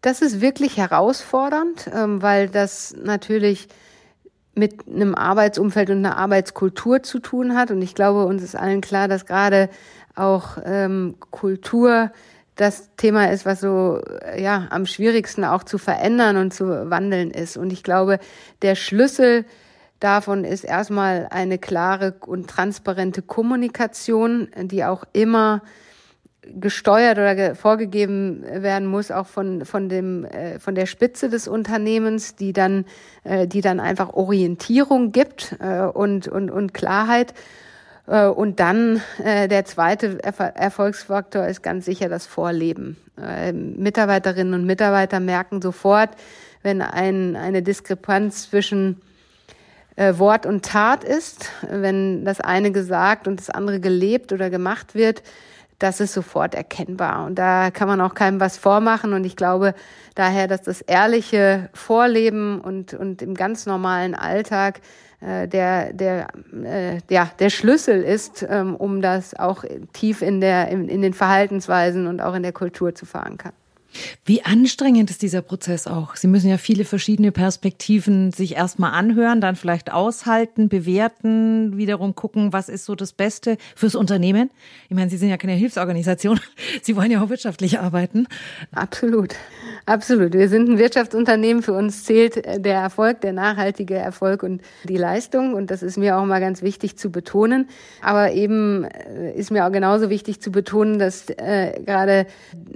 Das 0.01 0.21
ist 0.21 0.39
wirklich 0.39 0.77
herausfordernd, 0.77 1.89
ähm, 1.93 2.21
weil 2.21 2.47
das 2.47 2.95
natürlich 3.01 3.67
mit 4.53 4.87
einem 4.87 5.15
Arbeitsumfeld 5.15 5.89
und 5.89 5.97
einer 5.97 6.17
Arbeitskultur 6.17 7.03
zu 7.03 7.19
tun 7.19 7.55
hat. 7.55 7.71
Und 7.71 7.81
ich 7.81 7.95
glaube, 7.95 8.25
uns 8.25 8.41
ist 8.41 8.55
allen 8.55 8.81
klar, 8.81 9.07
dass 9.07 9.25
gerade 9.25 9.69
auch 10.15 10.57
ähm, 10.63 11.15
Kultur 11.31 12.11
das 12.55 12.89
Thema 12.95 13.31
ist, 13.31 13.45
was 13.45 13.59
so 13.59 14.01
ja 14.37 14.67
am 14.69 14.85
schwierigsten 14.85 15.43
auch 15.43 15.63
zu 15.63 15.77
verändern 15.77 16.37
und 16.37 16.53
zu 16.53 16.89
wandeln 16.89 17.31
ist. 17.31 17.57
Und 17.57 17.73
ich 17.73 17.83
glaube, 17.83 18.19
der 18.61 18.75
Schlüssel 18.75 19.45
davon 19.99 20.43
ist 20.43 20.63
erstmal 20.63 21.27
eine 21.31 21.57
klare 21.57 22.15
und 22.25 22.49
transparente 22.49 23.21
Kommunikation, 23.21 24.49
die 24.57 24.83
auch 24.83 25.03
immer 25.13 25.61
gesteuert 26.53 27.17
oder 27.17 27.55
vorgegeben 27.55 28.43
werden 28.43 28.87
muss, 28.87 29.11
auch 29.11 29.27
von, 29.27 29.65
von, 29.65 29.89
dem, 29.89 30.25
äh, 30.25 30.59
von 30.59 30.75
der 30.75 30.85
Spitze 30.85 31.29
des 31.29 31.47
Unternehmens, 31.47 32.35
die 32.35 32.53
dann, 32.53 32.85
äh, 33.23 33.47
die 33.47 33.61
dann 33.61 33.79
einfach 33.79 34.13
Orientierung 34.13 35.11
gibt 35.11 35.55
äh, 35.59 35.81
und, 35.81 36.27
und, 36.27 36.51
und 36.51 36.73
Klarheit. 36.73 37.33
Und 38.07 38.59
dann 38.59 39.01
der 39.17 39.65
zweite 39.65 40.19
Erfolgsfaktor 40.21 41.47
ist 41.47 41.63
ganz 41.63 41.85
sicher 41.85 42.07
das 42.07 42.27
Vorleben. 42.27 42.97
Mitarbeiterinnen 43.51 44.53
und 44.53 44.67
Mitarbeiter 44.67 45.19
merken 45.19 45.59
sofort, 45.59 46.11
wenn 46.61 46.83
ein, 46.83 47.35
eine 47.35 47.63
Diskrepanz 47.63 48.51
zwischen 48.51 49.01
äh, 49.95 50.17
Wort 50.17 50.45
und 50.45 50.65
Tat 50.65 51.03
ist, 51.03 51.51
wenn 51.69 52.25
das 52.25 52.41
eine 52.41 52.71
gesagt 52.71 53.27
und 53.27 53.39
das 53.39 53.49
andere 53.49 53.79
gelebt 53.79 54.33
oder 54.33 54.49
gemacht 54.49 54.95
wird, 54.95 55.23
das 55.79 55.99
ist 55.99 56.13
sofort 56.13 56.55
erkennbar. 56.55 57.25
Und 57.25 57.35
da 57.35 57.69
kann 57.71 57.87
man 57.87 57.99
auch 58.01 58.13
keinem 58.13 58.39
was 58.39 58.57
vormachen. 58.57 59.13
Und 59.13 59.25
ich 59.25 59.35
glaube 59.35 59.73
daher, 60.15 60.47
dass 60.47 60.61
das 60.61 60.81
ehrliche 60.81 61.69
Vorleben 61.73 62.61
und, 62.61 62.93
und 62.93 63.21
im 63.21 63.35
ganz 63.35 63.65
normalen 63.65 64.15
Alltag 64.15 64.79
äh, 65.19 65.47
der, 65.47 65.93
der, 65.93 66.27
äh, 66.63 66.99
ja, 67.09 67.29
der 67.39 67.49
Schlüssel 67.49 68.03
ist, 68.03 68.45
ähm, 68.49 68.75
um 68.75 69.01
das 69.01 69.37
auch 69.37 69.65
tief 69.93 70.21
in, 70.21 70.39
der, 70.39 70.69
in, 70.69 70.87
in 70.87 71.01
den 71.01 71.13
Verhaltensweisen 71.13 72.07
und 72.07 72.21
auch 72.21 72.35
in 72.35 72.43
der 72.43 72.53
Kultur 72.53 72.95
zu 72.95 73.05
verankern. 73.05 73.53
Wie 74.25 74.43
anstrengend 74.43 75.09
ist 75.09 75.21
dieser 75.21 75.41
Prozess 75.41 75.87
auch? 75.87 76.15
Sie 76.15 76.27
müssen 76.27 76.49
ja 76.49 76.57
viele 76.57 76.85
verschiedene 76.85 77.31
Perspektiven 77.31 78.31
sich 78.31 78.55
erstmal 78.55 78.91
anhören, 78.91 79.41
dann 79.41 79.55
vielleicht 79.55 79.91
aushalten, 79.91 80.69
bewerten, 80.69 81.77
wiederum 81.77 82.15
gucken, 82.15 82.53
was 82.53 82.69
ist 82.69 82.85
so 82.85 82.95
das 82.95 83.13
Beste 83.13 83.57
fürs 83.75 83.95
Unternehmen. 83.95 84.49
Ich 84.89 84.95
meine, 84.95 85.09
Sie 85.09 85.17
sind 85.17 85.29
ja 85.29 85.37
keine 85.37 85.53
Hilfsorganisation. 85.53 86.39
Sie 86.81 86.95
wollen 86.95 87.11
ja 87.11 87.23
auch 87.23 87.29
wirtschaftlich 87.29 87.79
arbeiten. 87.79 88.27
Absolut. 88.71 89.35
Absolut. 89.85 90.33
Wir 90.33 90.49
sind 90.49 90.69
ein 90.69 90.77
Wirtschaftsunternehmen. 90.79 91.61
Für 91.61 91.73
uns 91.73 92.03
zählt 92.03 92.43
der 92.45 92.79
Erfolg, 92.79 93.21
der 93.21 93.33
nachhaltige 93.33 93.95
Erfolg 93.95 94.41
und 94.41 94.61
die 94.83 94.97
Leistung. 94.97 95.53
Und 95.53 95.69
das 95.69 95.83
ist 95.83 95.97
mir 95.97 96.17
auch 96.17 96.25
mal 96.25 96.39
ganz 96.39 96.63
wichtig 96.63 96.97
zu 96.97 97.11
betonen. 97.11 97.69
Aber 98.01 98.31
eben 98.31 98.85
äh, 98.85 99.33
ist 99.33 99.51
mir 99.51 99.65
auch 99.65 99.71
genauso 99.71 100.09
wichtig 100.09 100.41
zu 100.41 100.51
betonen, 100.51 100.97
dass 100.97 101.29
äh, 101.29 101.79
gerade 101.85 102.25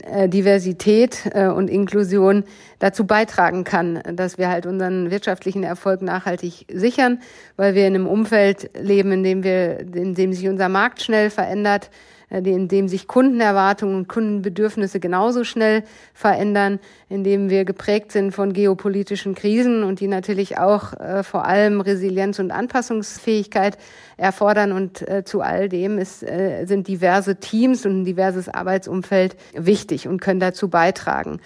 äh, 0.04 0.30
Diversität 0.30 1.09
äh, 1.34 1.48
und 1.48 1.70
Inklusion 1.70 2.44
dazu 2.80 3.06
beitragen 3.06 3.64
kann, 3.64 4.02
dass 4.14 4.38
wir 4.38 4.50
halt 4.50 4.66
unseren 4.66 5.12
wirtschaftlichen 5.12 5.64
Erfolg 5.64 6.02
nachhaltig 6.02 6.66
sichern, 6.72 7.22
weil 7.58 7.76
wir 7.76 7.88
in 7.88 7.96
einem 7.96 8.08
Umfeld 8.08 8.70
leben, 8.80 9.12
in 9.12 9.24
dem 9.24 9.44
wir, 9.44 9.80
in 9.80 10.16
dem 10.16 10.34
sich 10.34 10.48
unser 10.48 10.70
Markt 10.70 11.02
schnell 11.02 11.30
verändert, 11.30 11.90
in 12.30 12.68
dem 12.68 12.88
sich 12.88 13.08
Kundenerwartungen 13.08 13.96
und 13.96 14.08
Kundenbedürfnisse 14.08 15.00
genauso 15.00 15.44
schnell 15.44 15.84
verändern, 16.14 16.80
in 17.10 17.24
dem 17.24 17.50
wir 17.50 17.66
geprägt 17.66 18.12
sind 18.12 18.32
von 18.32 18.54
geopolitischen 18.54 19.34
Krisen 19.34 19.84
und 19.84 20.00
die 20.00 20.08
natürlich 20.08 20.58
auch 20.58 20.94
äh, 20.94 21.24
vor 21.24 21.46
allem 21.46 21.82
Resilienz 21.82 22.40
und 22.40 22.52
Anpassungsfähigkeit 22.52 23.78
erfordern. 24.18 24.72
Und 24.72 25.08
äh, 25.08 25.24
zu 25.24 25.42
all 25.42 25.70
dem 25.70 25.98
ist, 25.98 26.24
äh, 26.24 26.66
sind 26.66 26.88
diverse 26.88 27.38
Teams 27.38 27.86
und 27.86 28.02
ein 28.02 28.06
diverses 28.06 28.48
Arbeitsumfeld 28.48 29.36
wichtig 29.54 30.08
und 30.08 30.22
können 30.22 30.40
dazu 30.40 30.70
beitragen. 30.70 31.40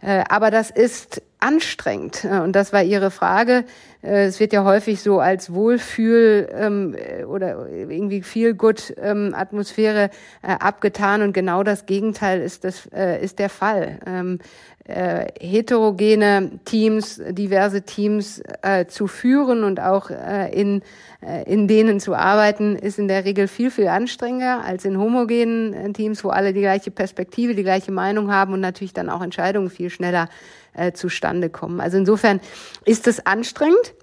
Äh, 0.00 0.24
aber 0.28 0.50
das 0.50 0.70
ist 0.70 1.22
anstrengend. 1.44 2.24
Äh, 2.24 2.40
und 2.40 2.52
das 2.52 2.72
war 2.72 2.82
Ihre 2.82 3.10
Frage. 3.10 3.64
Äh, 4.02 4.24
es 4.26 4.40
wird 4.40 4.52
ja 4.52 4.64
häufig 4.64 5.00
so 5.00 5.20
als 5.20 5.52
Wohlfühl 5.52 6.48
ähm, 6.52 6.96
oder 7.28 7.68
irgendwie 7.68 8.22
viel 8.22 8.54
gut 8.54 8.94
ähm, 9.00 9.34
Atmosphäre 9.36 10.10
abgetan 10.42 11.22
und 11.22 11.32
genau 11.32 11.62
das 11.62 11.86
Gegenteil 11.86 12.40
ist 12.40 12.64
das 12.64 12.86
ist 13.20 13.38
der 13.38 13.48
Fall. 13.48 13.98
Ähm, 14.06 14.38
äh, 14.86 15.26
heterogene 15.40 16.60
Teams, 16.66 17.20
diverse 17.30 17.82
Teams 17.82 18.42
äh, 18.60 18.84
zu 18.86 19.06
führen 19.06 19.64
und 19.64 19.80
auch 19.80 20.10
äh, 20.10 20.52
in, 20.52 20.82
äh, 21.22 21.50
in 21.50 21.66
denen 21.68 22.00
zu 22.00 22.14
arbeiten, 22.14 22.76
ist 22.76 22.98
in 22.98 23.08
der 23.08 23.24
Regel 23.24 23.48
viel, 23.48 23.70
viel 23.70 23.88
anstrengender 23.88 24.62
als 24.62 24.84
in 24.84 24.98
homogenen 24.98 25.72
äh, 25.72 25.92
Teams, 25.94 26.22
wo 26.22 26.28
alle 26.28 26.52
die 26.52 26.60
gleiche 26.60 26.90
Perspektive, 26.90 27.54
die 27.54 27.62
gleiche 27.62 27.92
Meinung 27.92 28.30
haben 28.30 28.52
und 28.52 28.60
natürlich 28.60 28.92
dann 28.92 29.08
auch 29.08 29.22
Entscheidungen 29.22 29.70
viel 29.70 29.88
schneller 29.88 30.28
äh, 30.74 30.92
zustande 30.92 31.50
kommen. 31.50 31.80
Also 31.80 31.98
insofern 31.98 32.40
ist 32.84 33.06
es 33.06 33.24
anstrengend 33.26 33.94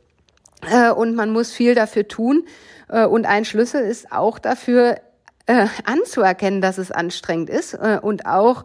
äh, 0.71 0.91
und 0.91 1.15
man 1.15 1.31
muss 1.31 1.51
viel 1.51 1.75
dafür 1.75 2.07
tun. 2.07 2.45
Äh, 2.89 3.05
und 3.05 3.25
ein 3.25 3.45
Schlüssel 3.45 3.83
ist 3.83 4.11
auch 4.11 4.39
dafür, 4.39 4.99
anzuerkennen, 5.85 6.61
dass 6.61 6.77
es 6.77 6.91
anstrengend 6.91 7.49
ist 7.49 7.73
und 7.73 8.25
auch 8.25 8.63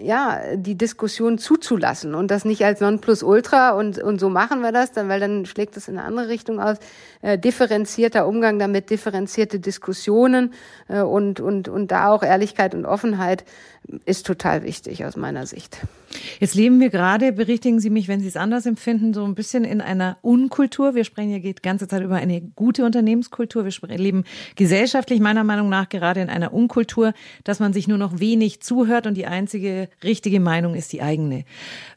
ja, 0.00 0.56
die 0.56 0.74
Diskussion 0.74 1.38
zuzulassen 1.38 2.16
und 2.16 2.30
das 2.32 2.44
nicht 2.44 2.64
als 2.64 2.80
Nonplusultra 2.80 3.70
und, 3.70 3.98
und 3.98 4.18
so 4.18 4.28
machen 4.28 4.62
wir 4.62 4.72
das, 4.72 4.90
dann, 4.90 5.08
weil 5.08 5.20
dann 5.20 5.46
schlägt 5.46 5.76
es 5.76 5.86
in 5.86 5.98
eine 5.98 6.06
andere 6.08 6.28
Richtung 6.28 6.58
aus. 6.58 6.78
Äh, 7.22 7.38
differenzierter 7.38 8.26
Umgang 8.26 8.58
damit, 8.58 8.90
differenzierte 8.90 9.60
Diskussionen 9.60 10.54
äh, 10.88 11.02
und, 11.02 11.38
und, 11.38 11.68
und 11.68 11.92
da 11.92 12.08
auch 12.08 12.24
Ehrlichkeit 12.24 12.74
und 12.74 12.86
Offenheit 12.86 13.44
ist 14.04 14.26
total 14.26 14.64
wichtig 14.64 15.04
aus 15.04 15.14
meiner 15.14 15.46
Sicht. 15.46 15.78
Jetzt 16.40 16.54
leben 16.54 16.80
wir 16.80 16.90
gerade, 16.90 17.32
berichtigen 17.32 17.80
Sie 17.80 17.90
mich, 17.90 18.08
wenn 18.08 18.20
Sie 18.20 18.28
es 18.28 18.36
anders 18.36 18.66
empfinden, 18.66 19.14
so 19.14 19.24
ein 19.24 19.34
bisschen 19.34 19.64
in 19.64 19.80
einer 19.80 20.18
Unkultur. 20.22 20.94
Wir 20.94 21.04
sprechen 21.04 21.30
ja 21.30 21.38
die 21.38 21.54
ganze 21.54 21.88
Zeit 21.88 22.02
über 22.02 22.16
eine 22.16 22.40
gute 22.40 22.84
Unternehmenskultur. 22.84 23.64
Wir 23.64 23.98
leben 23.98 24.24
gesellschaftlich 24.54 25.20
meiner 25.20 25.44
Meinung 25.44 25.68
nach 25.68 25.88
gerade 25.88 26.20
in 26.20 26.28
einer 26.28 26.52
Unkultur, 26.52 27.12
dass 27.44 27.60
man 27.60 27.72
sich 27.72 27.88
nur 27.88 27.98
noch 27.98 28.20
wenig 28.20 28.60
zuhört 28.60 29.06
und 29.06 29.14
die 29.14 29.26
einzige 29.26 29.88
richtige 30.02 30.40
Meinung 30.40 30.74
ist 30.74 30.92
die 30.92 31.02
eigene. 31.02 31.44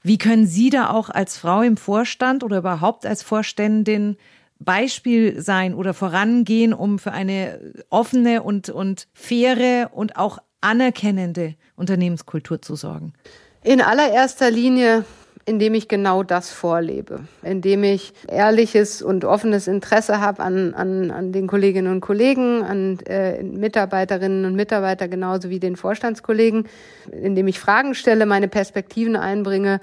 Wie 0.04 0.18
können 0.18 0.48
Sie 0.48 0.70
da 0.70 0.90
auch 0.90 1.10
als 1.10 1.38
Frau 1.38 1.62
im 1.62 1.78
Vorstand 1.78 2.44
oder 2.44 2.60
überhaupt 2.60 3.06
als 3.06 3.24
Vorständin 3.24 4.18
Beispiel 4.60 5.42
sein 5.42 5.74
oder 5.74 5.94
vorangehen, 5.94 6.74
um 6.74 7.00
für 7.00 7.12
eine 7.12 7.74
offene 7.90 8.44
und, 8.44 8.70
und 8.70 9.08
faire 9.14 9.92
und 9.94 10.18
auch 10.18 10.40
anerkennende 10.62 11.56
Unternehmenskultur 11.76 12.62
zu 12.62 12.76
sorgen? 12.76 13.14
In 13.63 13.82
allererster 13.82 14.50
Linie 14.50 15.04
indem 15.50 15.74
ich 15.74 15.88
genau 15.88 16.22
das 16.22 16.51
vorlebe, 16.51 17.22
indem 17.42 17.84
ich 17.84 18.13
ehrliches 18.28 19.01
und 19.01 19.25
offenes 19.25 19.68
Interesse 19.68 20.22
habe 20.22 20.44
an, 20.44 20.75
an, 20.75 21.10
an 21.10 21.32
den 21.32 21.48
Kolleginnen 21.48 21.92
und 21.92 22.01
Kollegen, 22.01 22.62
an 22.62 23.00
äh, 23.08 23.42
Mitarbeiterinnen 23.42 24.46
und 24.46 24.54
Mitarbeiter 24.56 25.08
genauso 25.08 25.50
wie 25.50 25.60
den 25.60 25.75
Vorstandskollegen, 25.75 26.68
indem 27.12 27.48
ich 27.48 27.60
Fragen 27.60 27.96
stelle, 27.96 28.28
meine 28.28 28.48
Perspektiven 28.48 29.16
einbringe 29.16 29.82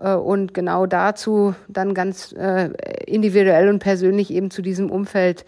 äh, 0.00 0.14
und 0.14 0.52
genau 0.52 0.86
dazu 0.86 1.54
dann 1.68 1.94
ganz 1.94 2.32
äh, 2.32 2.70
individuell 3.06 3.68
und 3.68 3.78
persönlich 3.78 4.32
eben 4.32 4.50
zu 4.50 4.62
diesem 4.62 4.90
Umfeld 4.90 5.44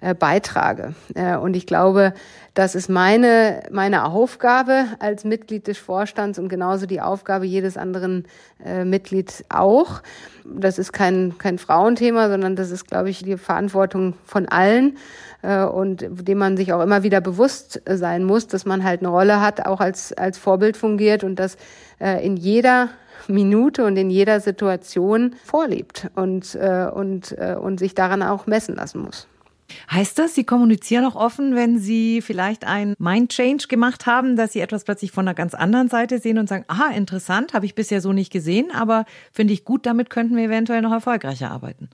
äh, 0.00 0.14
beitrage. 0.14 0.94
Äh, 1.14 1.36
und 1.36 1.56
ich 1.56 1.66
glaube, 1.66 2.12
das 2.54 2.74
ist 2.74 2.88
meine, 2.88 3.62
meine 3.70 4.04
Aufgabe 4.06 4.86
als 4.98 5.24
Mitglied 5.24 5.66
des 5.66 5.78
Vorstands 5.78 6.38
und 6.38 6.48
genauso 6.48 6.86
die 6.86 7.00
Aufgabe 7.00 7.44
jedes 7.44 7.76
anderen 7.76 8.24
äh, 8.64 8.84
Mitglieds 8.84 9.44
auch. 9.48 10.02
Das 10.44 10.78
ist 10.78 10.92
kein, 10.92 11.36
kein 11.38 11.58
Frauenthema, 11.58 12.28
sondern 12.28 12.56
das 12.56 12.70
ist, 12.70 12.86
glaube 12.86 13.10
ich, 13.10 13.22
die 13.22 13.36
Verantwortung 13.36 14.14
von 14.24 14.46
allen 14.48 14.96
äh, 15.42 15.64
und 15.64 16.06
dem 16.10 16.38
man 16.38 16.56
sich 16.56 16.72
auch 16.72 16.82
immer 16.82 17.02
wieder 17.02 17.20
bewusst 17.20 17.82
sein 17.86 18.24
muss, 18.24 18.46
dass 18.46 18.64
man 18.64 18.84
halt 18.84 19.00
eine 19.00 19.08
Rolle 19.08 19.40
hat, 19.40 19.66
auch 19.66 19.80
als, 19.80 20.12
als 20.12 20.38
Vorbild 20.38 20.76
fungiert 20.76 21.24
und 21.24 21.36
dass 21.36 21.56
äh, 22.00 22.24
in 22.24 22.36
jeder 22.36 22.88
Minute 23.28 23.84
und 23.84 23.96
in 23.96 24.10
jeder 24.10 24.40
Situation 24.40 25.34
vorlebt 25.44 26.08
und, 26.14 26.54
äh, 26.54 26.88
und, 26.92 27.32
äh, 27.38 27.56
und 27.60 27.78
sich 27.78 27.94
daran 27.94 28.22
auch 28.22 28.46
messen 28.46 28.76
lassen 28.76 29.00
muss. 29.00 29.26
Heißt 29.90 30.18
das, 30.18 30.34
Sie 30.34 30.44
kommunizieren 30.44 31.04
auch 31.04 31.16
offen, 31.16 31.54
wenn 31.54 31.78
Sie 31.78 32.22
vielleicht 32.22 32.64
ein 32.64 32.94
Mind-Change 32.98 33.68
gemacht 33.68 34.06
haben, 34.06 34.36
dass 34.36 34.52
Sie 34.52 34.60
etwas 34.60 34.84
plötzlich 34.84 35.12
von 35.12 35.26
einer 35.26 35.34
ganz 35.34 35.54
anderen 35.54 35.88
Seite 35.88 36.18
sehen 36.18 36.38
und 36.38 36.48
sagen, 36.48 36.64
aha, 36.68 36.90
interessant, 36.94 37.54
habe 37.54 37.66
ich 37.66 37.74
bisher 37.74 38.00
so 38.00 38.12
nicht 38.12 38.32
gesehen, 38.32 38.70
aber 38.72 39.04
finde 39.32 39.52
ich 39.52 39.64
gut, 39.64 39.86
damit 39.86 40.10
könnten 40.10 40.36
wir 40.36 40.44
eventuell 40.44 40.82
noch 40.82 40.92
erfolgreicher 40.92 41.50
arbeiten? 41.50 41.88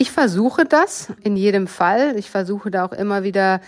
Ich 0.00 0.10
versuche 0.10 0.64
das 0.64 1.12
in 1.22 1.36
jedem 1.36 1.66
Fall. 1.66 2.16
Ich 2.16 2.30
versuche 2.30 2.70
da 2.70 2.86
auch 2.86 2.92
immer 2.92 3.22
wieder 3.22 3.60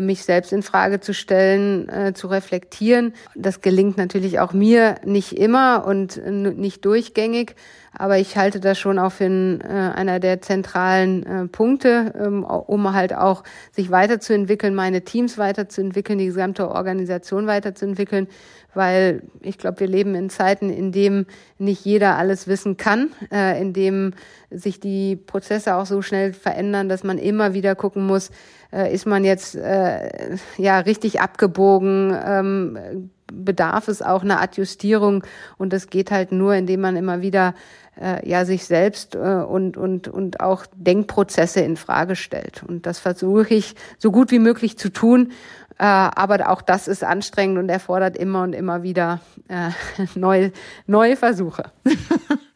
mich 0.00 0.24
selbst 0.24 0.52
in 0.52 0.62
Frage 0.62 1.00
zu 1.00 1.14
stellen, 1.14 1.88
äh, 1.88 2.12
zu 2.12 2.26
reflektieren. 2.26 3.14
Das 3.34 3.60
gelingt 3.60 3.96
natürlich 3.96 4.38
auch 4.38 4.52
mir 4.52 4.96
nicht 5.04 5.32
immer 5.32 5.84
und 5.86 6.18
äh, 6.18 6.30
nicht 6.30 6.84
durchgängig, 6.84 7.56
aber 7.92 8.18
ich 8.18 8.36
halte 8.36 8.60
das 8.60 8.78
schon 8.78 8.98
auch 8.98 9.12
für 9.12 9.24
äh, 9.24 9.66
einer 9.66 10.20
der 10.20 10.40
zentralen 10.42 11.26
äh, 11.26 11.46
Punkte, 11.46 12.12
ähm, 12.18 12.44
um 12.44 12.92
halt 12.92 13.14
auch 13.14 13.42
sich 13.72 13.90
weiterzuentwickeln, 13.90 14.74
meine 14.74 15.02
Teams 15.02 15.38
weiterzuentwickeln, 15.38 16.18
die 16.18 16.26
gesamte 16.26 16.70
Organisation 16.70 17.46
weiterzuentwickeln 17.46 18.28
weil 18.74 19.22
ich 19.40 19.58
glaube, 19.58 19.80
wir 19.80 19.88
leben 19.88 20.14
in 20.14 20.30
Zeiten, 20.30 20.70
in 20.70 20.92
dem 20.92 21.26
nicht 21.58 21.84
jeder 21.84 22.16
alles 22.16 22.46
wissen 22.46 22.76
kann, 22.76 23.10
äh, 23.32 23.60
in 23.60 23.72
dem 23.72 24.14
sich 24.50 24.80
die 24.80 25.16
Prozesse 25.16 25.74
auch 25.76 25.86
so 25.86 26.02
schnell 26.02 26.32
verändern, 26.32 26.88
dass 26.88 27.04
man 27.04 27.18
immer 27.18 27.54
wieder 27.54 27.74
gucken 27.74 28.06
muss, 28.06 28.30
äh, 28.72 28.92
ist 28.92 29.06
man 29.06 29.24
jetzt 29.24 29.54
äh, 29.54 30.36
ja 30.56 30.78
richtig 30.80 31.20
abgebogen, 31.20 32.16
ähm, 32.24 33.10
bedarf 33.32 33.88
es 33.88 34.02
auch 34.02 34.22
einer 34.22 34.40
Adjustierung. 34.40 35.24
Und 35.58 35.72
das 35.72 35.88
geht 35.88 36.10
halt 36.10 36.32
nur, 36.32 36.54
indem 36.54 36.80
man 36.80 36.96
immer 36.96 37.22
wieder 37.22 37.54
äh, 38.00 38.28
ja 38.28 38.44
sich 38.44 38.64
selbst 38.64 39.14
äh, 39.14 39.18
und 39.18 39.76
und 39.76 40.08
und 40.08 40.40
auch 40.40 40.66
Denkprozesse 40.74 41.60
in 41.60 41.76
Frage 41.76 42.16
stellt. 42.16 42.62
Und 42.66 42.86
das 42.86 42.98
versuche 42.98 43.54
ich 43.54 43.74
so 43.98 44.10
gut 44.10 44.30
wie 44.30 44.38
möglich 44.38 44.78
zu 44.78 44.90
tun. 44.90 45.32
Äh, 45.78 45.84
aber 45.84 46.50
auch 46.50 46.60
das 46.60 46.88
ist 46.88 47.02
anstrengend 47.02 47.58
und 47.58 47.68
erfordert 47.68 48.16
immer 48.16 48.42
und 48.42 48.52
immer 48.52 48.82
wieder 48.82 49.20
äh, 49.48 49.70
neue, 50.14 50.52
neue 50.86 51.16
Versuche. 51.16 51.72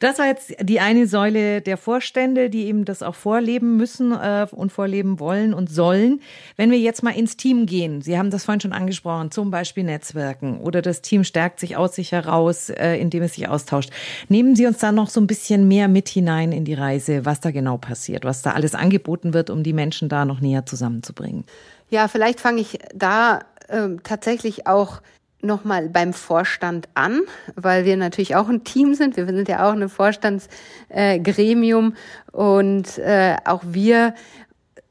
Das 0.00 0.18
war 0.18 0.26
jetzt 0.26 0.54
die 0.60 0.80
eine 0.80 1.06
Säule 1.06 1.60
der 1.60 1.76
Vorstände, 1.76 2.50
die 2.50 2.66
eben 2.66 2.84
das 2.84 3.02
auch 3.02 3.14
vorleben 3.14 3.76
müssen 3.76 4.12
äh, 4.12 4.46
und 4.50 4.72
vorleben 4.72 5.20
wollen 5.20 5.54
und 5.54 5.70
sollen. 5.70 6.20
Wenn 6.56 6.70
wir 6.70 6.78
jetzt 6.78 7.02
mal 7.02 7.10
ins 7.10 7.36
Team 7.36 7.66
gehen, 7.66 8.02
Sie 8.02 8.18
haben 8.18 8.30
das 8.30 8.44
vorhin 8.44 8.60
schon 8.60 8.72
angesprochen, 8.72 9.30
zum 9.30 9.50
Beispiel 9.50 9.84
Netzwerken 9.84 10.60
oder 10.60 10.82
das 10.82 11.02
Team 11.02 11.24
stärkt 11.24 11.60
sich 11.60 11.76
aus 11.76 11.94
sich 11.94 12.12
heraus, 12.12 12.70
äh, 12.70 12.96
indem 12.96 13.22
es 13.22 13.34
sich 13.34 13.48
austauscht. 13.48 13.90
Nehmen 14.28 14.56
Sie 14.56 14.66
uns 14.66 14.78
da 14.78 14.92
noch 14.92 15.08
so 15.08 15.20
ein 15.20 15.26
bisschen 15.26 15.68
mehr 15.68 15.88
mit 15.88 16.08
hinein 16.08 16.52
in 16.52 16.64
die 16.64 16.74
Reise, 16.74 17.24
was 17.24 17.40
da 17.40 17.50
genau 17.50 17.76
passiert, 17.76 18.24
was 18.24 18.42
da 18.42 18.52
alles 18.52 18.74
angeboten 18.74 19.34
wird, 19.34 19.50
um 19.50 19.62
die 19.62 19.72
Menschen 19.72 20.08
da 20.08 20.24
noch 20.24 20.40
näher 20.40 20.66
zusammenzubringen. 20.66 21.44
Ja, 21.90 22.08
vielleicht 22.08 22.40
fange 22.40 22.62
ich 22.62 22.78
da 22.94 23.40
äh, 23.68 23.88
tatsächlich 24.02 24.66
auch 24.66 25.02
nochmal 25.42 25.88
beim 25.88 26.12
Vorstand 26.12 26.88
an, 26.94 27.22
weil 27.56 27.84
wir 27.84 27.96
natürlich 27.96 28.36
auch 28.36 28.48
ein 28.48 28.64
Team 28.64 28.94
sind. 28.94 29.16
Wir 29.16 29.26
sind 29.26 29.48
ja 29.48 29.68
auch 29.68 29.72
ein 29.72 29.88
Vorstandsgremium 29.88 31.92
äh, 31.92 32.36
und 32.36 32.98
äh, 32.98 33.36
auch 33.44 33.62
wir 33.66 34.14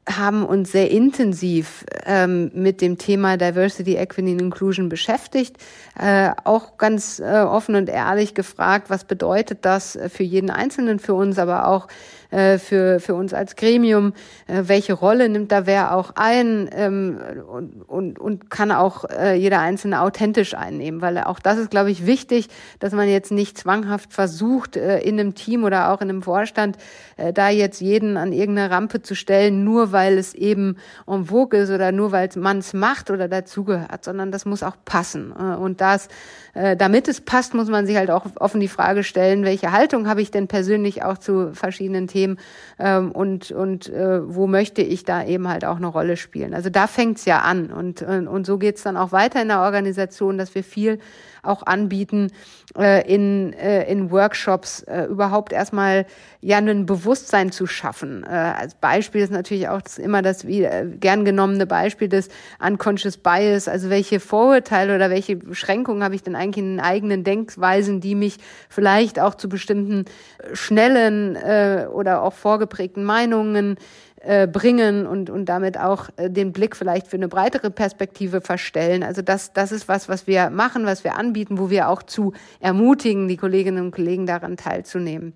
haben 0.10 0.46
uns 0.46 0.72
sehr 0.72 0.90
intensiv 0.90 1.86
ähm, 2.06 2.52
mit 2.54 2.82
dem 2.82 2.98
Thema 2.98 3.38
Diversity, 3.38 3.96
Equity 3.96 4.32
and 4.32 4.42
Inclusion 4.42 4.90
beschäftigt, 4.90 5.58
äh, 5.98 6.32
auch 6.44 6.78
ganz 6.78 7.20
äh, 7.20 7.42
offen 7.42 7.76
und 7.76 7.88
ehrlich 7.88 8.34
gefragt, 8.34 8.90
was 8.90 9.06
bedeutet 9.06 9.60
das 9.62 9.98
für 10.10 10.24
jeden 10.24 10.50
Einzelnen, 10.50 11.00
für 11.00 11.14
uns, 11.14 11.38
aber 11.38 11.68
auch 11.68 11.88
äh, 12.32 12.58
für, 12.58 13.00
für 13.00 13.14
uns 13.14 13.34
als 13.34 13.56
Gremium, 13.56 14.14
äh, 14.48 14.64
welche 14.66 14.94
Rolle 14.94 15.30
nimmt 15.30 15.52
da 15.52 15.66
wer 15.66 15.96
auch 15.96 16.14
ein 16.16 16.70
ähm, 16.74 17.20
und, 17.52 17.84
und, 17.88 18.20
und 18.20 18.50
kann 18.50 18.72
auch 18.72 19.06
äh, 19.10 19.36
jeder 19.36 19.60
Einzelne 19.60 20.02
authentisch 20.02 20.54
einnehmen, 20.54 21.02
weil 21.02 21.18
auch 21.20 21.40
das 21.40 21.58
ist, 21.58 21.72
glaube 21.72 21.92
ich, 21.92 22.06
wichtig, 22.06 22.48
dass 22.80 22.94
man 22.94 23.10
jetzt 23.10 23.32
nicht 23.32 23.58
zwanghaft 23.58 24.14
versucht, 24.14 24.78
äh, 24.78 25.00
in 25.00 25.20
einem 25.20 25.36
Team 25.36 25.64
oder 25.64 25.92
auch 25.92 26.02
in 26.02 26.10
einem 26.10 26.22
Vorstand 26.22 26.78
äh, 27.18 27.34
da 27.34 27.50
jetzt 27.50 27.82
jeden 27.82 28.18
an 28.18 28.32
irgendeine 28.32 28.72
Rampe 28.72 29.02
zu 29.02 29.16
stellen, 29.16 29.64
nur 29.64 29.92
weil 29.92 30.18
es 30.18 30.34
eben 30.34 30.78
en 31.08 31.26
vogue 31.26 31.60
ist 31.60 31.70
oder 31.70 31.92
nur 31.92 32.12
weil 32.12 32.30
man 32.38 32.60
es 32.60 32.74
macht 32.74 33.12
oder 33.12 33.28
dazugehört, 33.28 34.04
sondern 34.04 34.32
das 34.32 34.46
muss 34.46 34.64
auch 34.64 34.78
passen. 34.86 35.34
Äh, 35.38 35.56
und 35.56 35.82
das, 35.82 36.08
äh, 36.54 36.78
damit 36.78 37.08
es 37.08 37.22
passt, 37.22 37.54
muss 37.54 37.68
man 37.68 37.86
sich 37.86 37.98
halt 37.98 38.10
auch 38.10 38.26
offen 38.36 38.62
die 38.62 38.68
Frage 38.68 39.04
stellen, 39.04 39.44
welche 39.44 39.72
Haltung 39.72 40.08
habe 40.08 40.22
ich 40.22 40.32
denn 40.32 40.48
persönlich 40.48 41.04
auch 41.04 41.18
zu 41.18 41.52
verschiedenen 41.54 42.08
Themen 42.08 42.21
Themen 42.22 42.38
ähm, 42.80 43.12
und, 43.12 43.52
und 43.52 43.90
äh, 43.90 44.22
wo 44.24 44.48
möchte 44.48 44.82
ich 44.82 45.04
da 45.04 45.26
eben 45.26 45.48
halt 45.48 45.66
auch 45.66 45.78
eine 45.78 45.88
Rolle 45.88 46.18
spielen. 46.18 46.54
Also 46.54 46.70
da 46.70 46.88
fängt's 46.88 47.26
ja 47.26 47.40
an 47.40 47.72
und, 47.72 48.02
und, 48.02 48.28
und 48.28 48.46
so 48.46 48.58
geht's 48.58 48.84
dann 48.84 48.98
auch 48.98 49.12
weiter 49.12 49.42
in 49.42 49.48
der 49.48 49.62
Organisation, 49.62 50.38
dass 50.38 50.54
wir 50.54 50.64
viel 50.64 51.00
auch 51.44 51.64
anbieten 51.64 52.32
äh, 52.78 53.08
in, 53.12 53.54
äh, 53.54 53.90
in 53.92 54.12
Workshops, 54.12 54.84
äh, 54.84 55.06
überhaupt 55.06 55.54
erstmal 55.54 56.06
ja 56.42 56.58
ein 56.58 56.86
Bewusstsein 56.86 57.52
zu 57.52 57.68
schaffen. 57.68 58.24
Äh, 58.24 58.30
als 58.30 58.76
Beispiel 58.76 59.22
ist 59.22 59.32
natürlich 59.32 59.68
auch 59.68 59.82
immer 59.98 60.22
das 60.22 60.46
wie, 60.48 60.64
äh, 60.64 60.86
gern 61.00 61.26
genommene 61.26 61.66
Beispiel 61.66 62.08
des 62.08 62.30
Unconscious 62.66 63.18
Bias, 63.18 63.68
also 63.68 63.90
welche 63.90 64.20
Vorurteile 64.20 64.96
oder 64.96 65.10
welche 65.10 65.36
Beschränkungen 65.36 66.04
habe 66.04 66.16
ich 66.16 66.24
denn 66.24 66.36
eigentlich 66.36 66.64
in 66.64 66.78
den 66.78 66.80
eigenen 66.80 67.24
Denkweisen, 67.24 68.02
die 68.02 68.16
mich 68.16 68.38
vielleicht 68.70 69.20
auch 69.20 69.36
zu 69.36 69.50
bestimmten 69.50 70.06
schnellen 70.54 71.36
äh, 71.36 71.88
oder 71.92 72.22
auch 72.22 72.34
vorgeprägten 72.34 73.04
Meinungen 73.04 73.78
äh, 74.24 74.48
bringen 74.48 75.08
und, 75.08 75.30
und 75.30 75.46
damit 75.46 75.80
auch 75.80 76.10
äh, 76.18 76.30
den 76.30 76.52
Blick 76.52 76.76
vielleicht 76.76 77.08
für 77.08 77.18
eine 77.18 77.28
breitere 77.28 77.72
Perspektive 77.72 78.42
verstellen. 78.42 79.04
Also 79.04 79.22
das, 79.22 79.52
das 79.54 79.72
ist 79.72 79.88
was, 79.88 80.10
was 80.10 80.28
wir 80.28 80.50
machen, 80.52 80.86
was 80.86 81.04
wir 81.04 81.16
anbieten, 81.16 81.58
wo 81.58 81.70
wir 81.70 81.90
auch 81.90 82.04
zu 82.04 82.34
ermutigen, 82.60 83.28
die 83.28 83.38
Kolleginnen 83.38 83.86
und 83.86 83.92
Kollegen 83.92 84.28
daran 84.28 84.58
teilzunehmen. 84.58 85.34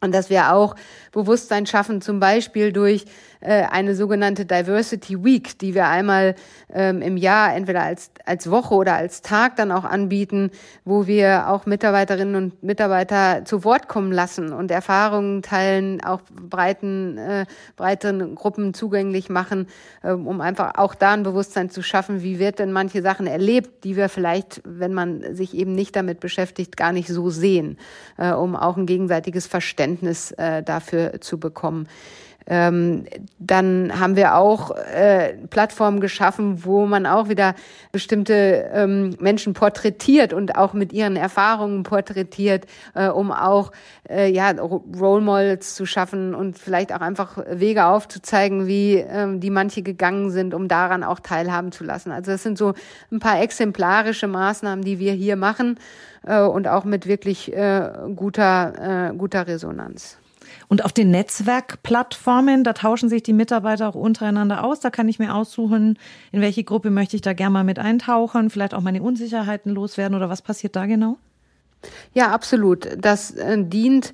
Und 0.00 0.14
dass 0.14 0.30
wir 0.30 0.52
auch 0.52 0.76
Bewusstsein 1.10 1.66
schaffen, 1.66 2.00
zum 2.00 2.20
Beispiel 2.20 2.72
durch 2.72 3.06
äh, 3.40 3.62
eine 3.62 3.94
sogenannte 3.94 4.44
Diversity 4.44 5.24
Week, 5.24 5.58
die 5.58 5.74
wir 5.74 5.86
einmal 5.86 6.34
ähm, 6.72 7.02
im 7.02 7.16
Jahr 7.16 7.54
entweder 7.54 7.82
als, 7.82 8.10
als 8.24 8.50
Woche 8.50 8.74
oder 8.74 8.94
als 8.94 9.22
Tag 9.22 9.56
dann 9.56 9.72
auch 9.72 9.84
anbieten, 9.84 10.50
wo 10.84 11.06
wir 11.06 11.48
auch 11.48 11.66
Mitarbeiterinnen 11.66 12.34
und 12.34 12.62
Mitarbeiter 12.62 13.44
zu 13.44 13.64
Wort 13.64 13.88
kommen 13.88 14.12
lassen 14.12 14.52
und 14.52 14.70
Erfahrungen 14.70 15.42
teilen, 15.42 16.02
auch 16.02 16.20
breiten, 16.30 17.18
äh, 17.18 17.46
breiteren 17.76 18.34
Gruppen 18.34 18.74
zugänglich 18.74 19.28
machen, 19.28 19.66
äh, 20.02 20.12
um 20.12 20.40
einfach 20.40 20.74
auch 20.76 20.94
da 20.94 21.12
ein 21.12 21.22
Bewusstsein 21.22 21.70
zu 21.70 21.82
schaffen, 21.82 22.22
wie 22.22 22.38
wird 22.38 22.58
denn 22.58 22.72
manche 22.72 23.02
Sachen 23.02 23.26
erlebt, 23.26 23.84
die 23.84 23.96
wir 23.96 24.08
vielleicht, 24.08 24.62
wenn 24.64 24.94
man 24.94 25.34
sich 25.34 25.54
eben 25.54 25.74
nicht 25.74 25.94
damit 25.96 26.20
beschäftigt, 26.20 26.76
gar 26.76 26.92
nicht 26.92 27.08
so 27.08 27.30
sehen, 27.30 27.78
äh, 28.16 28.32
um 28.32 28.56
auch 28.56 28.76
ein 28.76 28.86
gegenseitiges 28.86 29.46
Verständnis 29.46 30.32
äh, 30.32 30.62
dafür 30.62 31.20
zu 31.20 31.38
bekommen. 31.38 31.88
Ähm, 32.48 33.04
dann 33.38 33.92
haben 34.00 34.16
wir 34.16 34.34
auch 34.34 34.70
äh, 34.70 35.34
Plattformen 35.50 36.00
geschaffen, 36.00 36.64
wo 36.64 36.86
man 36.86 37.04
auch 37.04 37.28
wieder 37.28 37.54
bestimmte 37.92 38.70
ähm, 38.72 39.16
Menschen 39.20 39.52
porträtiert 39.52 40.32
und 40.32 40.56
auch 40.56 40.72
mit 40.72 40.92
ihren 40.94 41.16
Erfahrungen 41.16 41.82
porträtiert, 41.82 42.64
äh, 42.94 43.08
um 43.08 43.32
auch 43.32 43.70
äh, 44.08 44.30
ja 44.30 44.50
Role 44.50 45.20
Models 45.20 45.74
zu 45.74 45.84
schaffen 45.84 46.34
und 46.34 46.58
vielleicht 46.58 46.92
auch 46.94 47.02
einfach 47.02 47.38
Wege 47.50 47.84
aufzuzeigen, 47.84 48.66
wie 48.66 48.94
ähm, 48.94 49.40
die 49.40 49.50
manche 49.50 49.82
gegangen 49.82 50.30
sind, 50.30 50.54
um 50.54 50.68
daran 50.68 51.04
auch 51.04 51.20
teilhaben 51.20 51.70
zu 51.70 51.84
lassen. 51.84 52.12
Also 52.12 52.30
das 52.30 52.42
sind 52.42 52.56
so 52.56 52.72
ein 53.12 53.20
paar 53.20 53.42
exemplarische 53.42 54.26
Maßnahmen, 54.26 54.84
die 54.84 54.98
wir 54.98 55.12
hier 55.12 55.36
machen 55.36 55.78
äh, 56.26 56.40
und 56.40 56.66
auch 56.66 56.84
mit 56.84 57.06
wirklich 57.06 57.52
äh, 57.52 57.90
guter, 58.16 59.10
äh, 59.10 59.16
guter 59.16 59.46
Resonanz. 59.46 60.18
Und 60.68 60.84
auf 60.84 60.92
den 60.92 61.10
Netzwerkplattformen, 61.10 62.62
da 62.62 62.74
tauschen 62.74 63.08
sich 63.08 63.22
die 63.22 63.32
Mitarbeiter 63.32 63.88
auch 63.88 63.94
untereinander 63.94 64.64
aus. 64.64 64.80
Da 64.80 64.90
kann 64.90 65.08
ich 65.08 65.18
mir 65.18 65.34
aussuchen, 65.34 65.98
in 66.30 66.42
welche 66.42 66.62
Gruppe 66.62 66.90
möchte 66.90 67.16
ich 67.16 67.22
da 67.22 67.32
gerne 67.32 67.52
mal 67.52 67.64
mit 67.64 67.78
eintauchen, 67.78 68.50
vielleicht 68.50 68.74
auch 68.74 68.82
meine 68.82 69.02
Unsicherheiten 69.02 69.72
loswerden 69.72 70.14
oder 70.14 70.28
was 70.28 70.42
passiert 70.42 70.76
da 70.76 70.84
genau? 70.86 71.16
Ja, 72.12 72.32
absolut. 72.32 72.88
Das 72.98 73.30
äh, 73.30 73.56
dient 73.58 74.12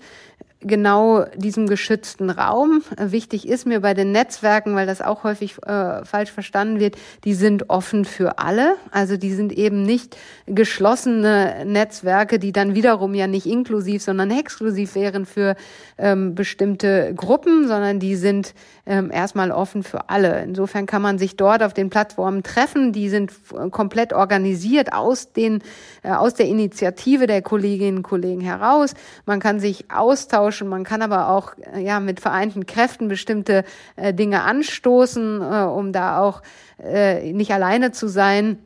genau 0.64 1.24
diesem 1.36 1.66
geschützten 1.66 2.30
Raum. 2.30 2.82
Wichtig 2.98 3.46
ist 3.48 3.66
mir 3.66 3.80
bei 3.80 3.94
den 3.94 4.12
Netzwerken, 4.12 4.74
weil 4.74 4.86
das 4.86 5.00
auch 5.00 5.24
häufig 5.24 5.56
äh, 5.66 6.04
falsch 6.04 6.32
verstanden 6.32 6.80
wird, 6.80 6.96
die 7.24 7.34
sind 7.34 7.70
offen 7.70 8.04
für 8.04 8.38
alle. 8.38 8.76
Also 8.90 9.16
die 9.16 9.32
sind 9.32 9.52
eben 9.52 9.82
nicht 9.82 10.16
geschlossene 10.46 11.64
Netzwerke, 11.64 12.38
die 12.38 12.52
dann 12.52 12.74
wiederum 12.74 13.14
ja 13.14 13.26
nicht 13.26 13.46
inklusiv, 13.46 14.02
sondern 14.02 14.30
exklusiv 14.30 14.94
wären 14.94 15.26
für 15.26 15.56
ähm, 15.98 16.34
bestimmte 16.34 17.14
Gruppen, 17.14 17.68
sondern 17.68 18.00
die 18.00 18.16
sind 18.16 18.54
ähm, 18.86 19.10
erstmal 19.10 19.50
offen 19.50 19.82
für 19.82 20.08
alle. 20.10 20.42
Insofern 20.42 20.86
kann 20.86 21.02
man 21.02 21.18
sich 21.18 21.36
dort 21.36 21.62
auf 21.62 21.74
den 21.74 21.90
Plattformen 21.90 22.42
treffen. 22.42 22.92
Die 22.92 23.08
sind 23.08 23.32
komplett 23.70 24.12
organisiert 24.12 24.92
aus 24.92 25.32
den 25.32 25.62
äh, 26.02 26.10
aus 26.10 26.34
der 26.34 26.46
Initiative 26.46 27.26
der 27.26 27.42
Kolleginnen 27.42 27.98
und 27.98 28.02
Kollegen 28.02 28.40
heraus. 28.40 28.94
Man 29.26 29.40
kann 29.40 29.60
sich 29.60 29.90
austauschen, 29.90 30.53
man 30.62 30.84
kann 30.84 31.02
aber 31.02 31.28
auch 31.28 31.54
äh, 31.74 31.80
ja 31.80 32.00
mit 32.00 32.20
vereinten 32.20 32.66
Kräften 32.66 33.08
bestimmte 33.08 33.64
äh, 33.96 34.14
Dinge 34.14 34.42
anstoßen, 34.42 35.40
äh, 35.40 35.64
um 35.64 35.92
da 35.92 36.20
auch 36.20 36.42
äh, 36.82 37.32
nicht 37.32 37.52
alleine 37.52 37.92
zu 37.92 38.08
sein. 38.08 38.58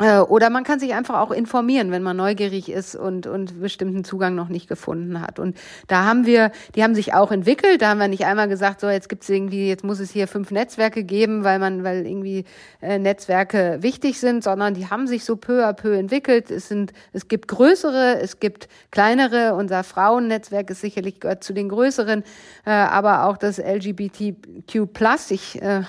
Äh, 0.00 0.20
oder 0.20 0.50
man 0.50 0.64
kann 0.64 0.78
sich 0.78 0.94
einfach 0.94 1.20
auch 1.20 1.30
informieren, 1.30 1.90
wenn 1.90 2.02
man 2.02 2.16
neugierig 2.16 2.70
ist 2.70 2.94
und, 2.94 3.26
und 3.26 3.60
bestimmten 3.60 4.04
Zugang 4.04 4.34
noch 4.34 4.48
nicht 4.48 4.68
gefunden 4.68 5.20
hat. 5.20 5.38
Und 5.38 5.56
da 5.88 6.04
haben 6.04 6.24
wir, 6.24 6.52
die 6.74 6.84
haben 6.84 6.94
sich 6.94 7.14
auch 7.14 7.32
entwickelt. 7.32 7.82
Da 7.82 7.90
haben 7.90 7.98
wir 7.98 8.08
nicht 8.08 8.24
einmal 8.24 8.48
gesagt, 8.48 8.80
so 8.80 8.88
jetzt 8.88 9.08
gibt's 9.08 9.28
irgendwie, 9.28 9.68
jetzt 9.68 9.84
muss 9.84 9.98
es 9.98 10.10
hier 10.10 10.28
fünf 10.28 10.50
Netzwerke 10.50 11.02
geben, 11.02 11.42
weil 11.42 11.58
man, 11.58 11.82
weil 11.82 12.06
irgendwie 12.06 12.44
äh, 12.80 12.98
Netzwerke 12.98 13.78
wichtig 13.80 14.20
sind, 14.20 14.44
sondern 14.44 14.74
die 14.74 14.88
haben 14.88 15.06
sich 15.06 15.24
so 15.24 15.36
peu 15.36 15.64
à 15.66 15.72
peu 15.72 15.96
entwickelt. 15.96 16.50
Es 16.50 16.68
sind, 16.68 16.92
es 17.12 17.26
gibt 17.26 17.48
größere, 17.48 18.20
es 18.20 18.38
gibt 18.38 18.68
kleinere. 18.90 19.54
Unser 19.54 19.82
Frauennetzwerk 19.82 20.70
ist 20.70 20.80
sicherlich 20.80 21.20
gehört 21.20 21.42
zu 21.42 21.52
den 21.52 21.68
größeren, 21.68 22.22
äh, 22.64 22.70
aber 22.70 23.24
auch 23.24 23.36
das 23.36 23.58
LGBTQ+. 23.58 24.88
Ich, 25.30 25.60
äh, 25.60 25.82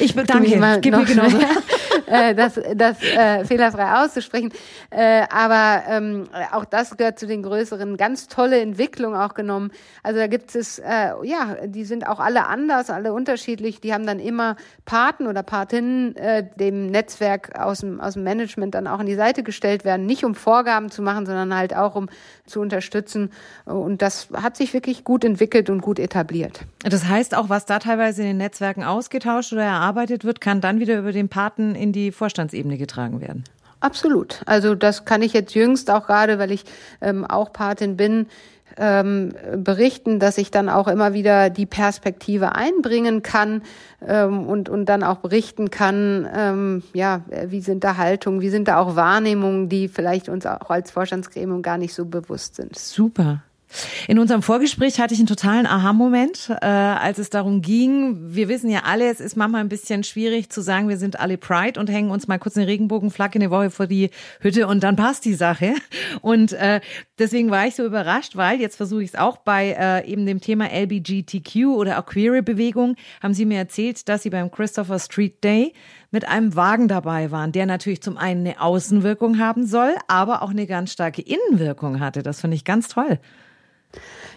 ich 0.00 0.14
bedanke, 0.14 0.48
gib 0.80 0.96
mir 0.96 1.04
genauso. 1.04 1.38
äh, 2.06 2.34
das, 2.34 2.60
das 2.74 3.02
äh, 3.02 3.33
fehlerfrei 3.44 4.04
auszusprechen. 4.04 4.52
Äh, 4.90 5.24
aber 5.30 5.82
ähm, 5.88 6.24
auch 6.52 6.64
das 6.64 6.96
gehört 6.96 7.18
zu 7.18 7.26
den 7.26 7.42
größeren, 7.42 7.96
ganz 7.96 8.28
tolle 8.28 8.60
Entwicklungen 8.60 9.16
auch 9.16 9.34
genommen. 9.34 9.70
Also 10.02 10.20
da 10.20 10.26
gibt 10.26 10.54
es, 10.54 10.78
äh, 10.78 11.12
ja, 11.22 11.56
die 11.66 11.84
sind 11.84 12.06
auch 12.06 12.20
alle 12.20 12.46
anders, 12.46 12.90
alle 12.90 13.12
unterschiedlich. 13.12 13.80
Die 13.80 13.92
haben 13.92 14.06
dann 14.06 14.18
immer 14.18 14.56
Paten 14.84 15.26
oder 15.26 15.42
Patinnen 15.42 16.16
äh, 16.16 16.46
dem 16.56 16.86
Netzwerk 16.86 17.58
aus 17.58 17.80
dem, 17.80 18.00
aus 18.00 18.14
dem 18.14 18.22
Management 18.22 18.74
dann 18.74 18.86
auch 18.86 18.98
an 18.98 19.06
die 19.06 19.14
Seite 19.14 19.42
gestellt 19.42 19.84
werden, 19.84 20.06
nicht 20.06 20.24
um 20.24 20.34
Vorgaben 20.34 20.90
zu 20.90 21.02
machen, 21.02 21.26
sondern 21.26 21.54
halt 21.54 21.74
auch 21.74 21.94
um 21.94 22.08
zu 22.46 22.60
unterstützen. 22.60 23.30
Und 23.64 24.02
das 24.02 24.28
hat 24.34 24.56
sich 24.56 24.74
wirklich 24.74 25.04
gut 25.04 25.24
entwickelt 25.24 25.70
und 25.70 25.80
gut 25.80 25.98
etabliert. 25.98 26.60
Das 26.82 27.06
heißt 27.06 27.34
auch, 27.34 27.48
was 27.48 27.66
da 27.66 27.78
teilweise 27.78 28.22
in 28.22 28.28
den 28.28 28.36
Netzwerken 28.36 28.84
ausgetauscht 28.84 29.52
oder 29.52 29.62
erarbeitet 29.62 30.24
wird, 30.24 30.40
kann 30.40 30.60
dann 30.60 30.80
wieder 30.80 30.98
über 30.98 31.12
den 31.12 31.28
Paten 31.28 31.74
in 31.74 31.92
die 31.92 32.12
Vorstandsebene 32.12 32.76
getragen 32.76 33.20
werden. 33.20 33.23
Absolut. 33.80 34.40
Also 34.46 34.74
das 34.74 35.04
kann 35.04 35.20
ich 35.20 35.34
jetzt 35.34 35.54
jüngst 35.54 35.90
auch 35.90 36.06
gerade, 36.06 36.38
weil 36.38 36.50
ich 36.50 36.64
ähm, 37.02 37.24
auch 37.26 37.52
Patin 37.52 37.96
bin, 37.96 38.28
ähm, 38.76 39.34
berichten, 39.56 40.18
dass 40.18 40.38
ich 40.38 40.50
dann 40.50 40.68
auch 40.68 40.88
immer 40.88 41.12
wieder 41.12 41.50
die 41.50 41.66
Perspektive 41.66 42.54
einbringen 42.54 43.22
kann 43.22 43.62
ähm, 44.06 44.46
und, 44.46 44.68
und 44.68 44.86
dann 44.86 45.02
auch 45.02 45.18
berichten 45.18 45.70
kann, 45.70 46.28
ähm, 46.34 46.82
ja, 46.92 47.22
wie 47.46 47.60
sind 47.60 47.84
da 47.84 47.96
Haltungen, 47.96 48.40
wie 48.40 48.48
sind 48.48 48.68
da 48.68 48.78
auch 48.78 48.96
Wahrnehmungen, 48.96 49.68
die 49.68 49.88
vielleicht 49.88 50.28
uns 50.28 50.46
auch 50.46 50.70
als 50.70 50.90
Vorstandsgremium 50.90 51.62
gar 51.62 51.78
nicht 51.78 51.94
so 51.94 52.04
bewusst 52.06 52.56
sind. 52.56 52.76
Super. 52.76 53.42
In 54.08 54.18
unserem 54.18 54.42
Vorgespräch 54.42 55.00
hatte 55.00 55.14
ich 55.14 55.20
einen 55.20 55.26
totalen 55.26 55.66
Aha-Moment, 55.66 56.50
äh, 56.60 56.66
als 56.66 57.18
es 57.18 57.30
darum 57.30 57.62
ging, 57.62 58.34
wir 58.34 58.48
wissen 58.48 58.70
ja 58.70 58.82
alle, 58.84 59.10
es 59.10 59.20
ist 59.20 59.36
manchmal 59.36 59.62
ein 59.62 59.68
bisschen 59.68 60.04
schwierig 60.04 60.50
zu 60.50 60.60
sagen, 60.60 60.88
wir 60.88 60.96
sind 60.96 61.18
alle 61.18 61.38
Pride 61.38 61.78
und 61.80 61.90
hängen 61.90 62.10
uns 62.10 62.28
mal 62.28 62.38
kurz 62.38 62.56
eine 62.56 62.66
Regenbogenflagge 62.66 63.38
eine 63.38 63.50
Woche 63.50 63.70
vor 63.70 63.86
die 63.86 64.10
Hütte 64.40 64.66
und 64.66 64.82
dann 64.82 64.96
passt 64.96 65.24
die 65.24 65.34
Sache. 65.34 65.74
Und 66.20 66.52
äh, 66.52 66.80
deswegen 67.18 67.50
war 67.50 67.66
ich 67.66 67.74
so 67.74 67.84
überrascht, 67.84 68.36
weil 68.36 68.60
jetzt 68.60 68.76
versuche 68.76 69.02
ich 69.02 69.10
es 69.10 69.14
auch 69.16 69.38
bei 69.38 69.76
äh, 69.78 70.10
eben 70.10 70.26
dem 70.26 70.40
Thema 70.40 70.68
LBGTQ 70.70 71.66
oder 71.66 71.98
auch 71.98 72.06
Queer-Bewegung, 72.06 72.96
haben 73.22 73.34
Sie 73.34 73.44
mir 73.44 73.58
erzählt, 73.58 74.08
dass 74.08 74.22
Sie 74.22 74.30
beim 74.30 74.50
Christopher 74.50 74.98
Street 74.98 75.42
Day 75.42 75.72
mit 76.10 76.28
einem 76.28 76.54
Wagen 76.54 76.88
dabei 76.88 77.30
waren, 77.30 77.52
der 77.52 77.66
natürlich 77.66 78.00
zum 78.00 78.16
einen 78.16 78.46
eine 78.46 78.60
Außenwirkung 78.60 79.38
haben 79.38 79.66
soll, 79.66 79.94
aber 80.06 80.42
auch 80.42 80.50
eine 80.50 80.66
ganz 80.66 80.92
starke 80.92 81.22
Innenwirkung 81.22 82.00
hatte. 82.00 82.22
Das 82.22 82.40
finde 82.40 82.56
ich 82.56 82.64
ganz 82.64 82.88
toll. 82.88 83.18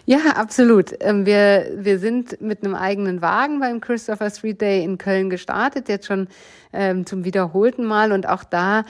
Ja, 0.06 0.18
absolut. 0.36 0.94
Ähm, 1.00 1.26
wir, 1.26 1.70
wir 1.76 1.98
sind 1.98 2.40
mit 2.40 2.64
einem 2.64 2.74
eigenen 2.74 3.20
Wagen 3.20 3.60
beim 3.60 3.80
Christopher 3.80 4.30
Street 4.30 4.60
Day 4.60 4.82
in 4.82 4.96
Köln 4.96 5.28
gestartet, 5.28 5.88
jetzt 5.88 6.06
schon 6.06 6.28
ähm, 6.72 7.04
zum 7.04 7.24
wiederholten 7.24 7.84
Mal. 7.84 8.12
Und 8.12 8.26
auch 8.26 8.44
da 8.44 8.84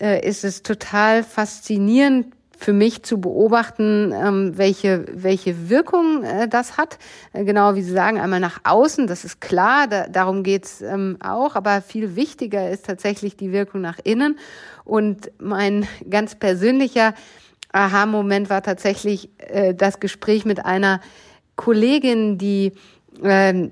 äh, 0.00 0.26
ist 0.26 0.42
es 0.42 0.62
total 0.62 1.22
faszinierend 1.22 2.34
für 2.56 2.72
mich 2.72 3.02
zu 3.02 3.20
beobachten, 3.20 4.12
ähm, 4.12 4.56
welche, 4.56 5.04
welche 5.12 5.68
Wirkung 5.68 6.24
äh, 6.24 6.48
das 6.48 6.76
hat. 6.76 6.98
Äh, 7.32 7.44
genau 7.44 7.74
wie 7.74 7.82
Sie 7.82 7.92
sagen, 7.92 8.18
einmal 8.18 8.40
nach 8.40 8.60
außen, 8.64 9.06
das 9.06 9.24
ist 9.24 9.40
klar, 9.40 9.86
da, 9.86 10.06
darum 10.08 10.42
geht's 10.42 10.80
ähm, 10.80 11.18
auch, 11.20 11.56
aber 11.56 11.82
viel 11.82 12.16
wichtiger 12.16 12.70
ist 12.70 12.86
tatsächlich 12.86 13.36
die 13.36 13.52
Wirkung 13.52 13.80
nach 13.80 13.98
innen. 14.02 14.38
Und 14.84 15.30
mein 15.38 15.86
ganz 16.08 16.34
persönlicher 16.34 17.14
Aha-Moment 17.74 18.50
war 18.50 18.62
tatsächlich 18.62 19.30
äh, 19.38 19.74
das 19.74 20.00
Gespräch 20.00 20.44
mit 20.44 20.64
einer 20.64 21.00
Kollegin, 21.56 22.38
die 22.38 22.72
äh, 23.22 23.68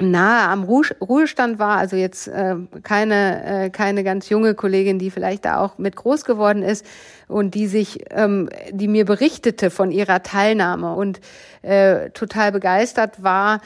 nahe 0.00 0.48
am 0.48 0.64
Ruhestand 0.64 1.58
war, 1.58 1.78
also 1.78 1.96
jetzt 1.96 2.26
äh, 2.28 2.56
keine, 2.82 3.64
äh, 3.66 3.70
keine 3.70 4.02
ganz 4.02 4.28
junge 4.28 4.54
Kollegin, 4.54 4.98
die 4.98 5.10
vielleicht 5.10 5.44
da 5.44 5.58
auch 5.58 5.78
mit 5.78 5.94
groß 5.94 6.24
geworden 6.24 6.62
ist 6.62 6.84
und 7.28 7.54
die 7.54 7.68
sich, 7.68 8.04
ähm, 8.10 8.48
die 8.70 8.88
mir 8.88 9.04
berichtete 9.04 9.70
von 9.70 9.92
ihrer 9.92 10.22
Teilnahme 10.22 10.94
und 10.94 11.20
äh, 11.62 12.10
total 12.10 12.50
begeistert 12.50 13.22
war, 13.22 13.60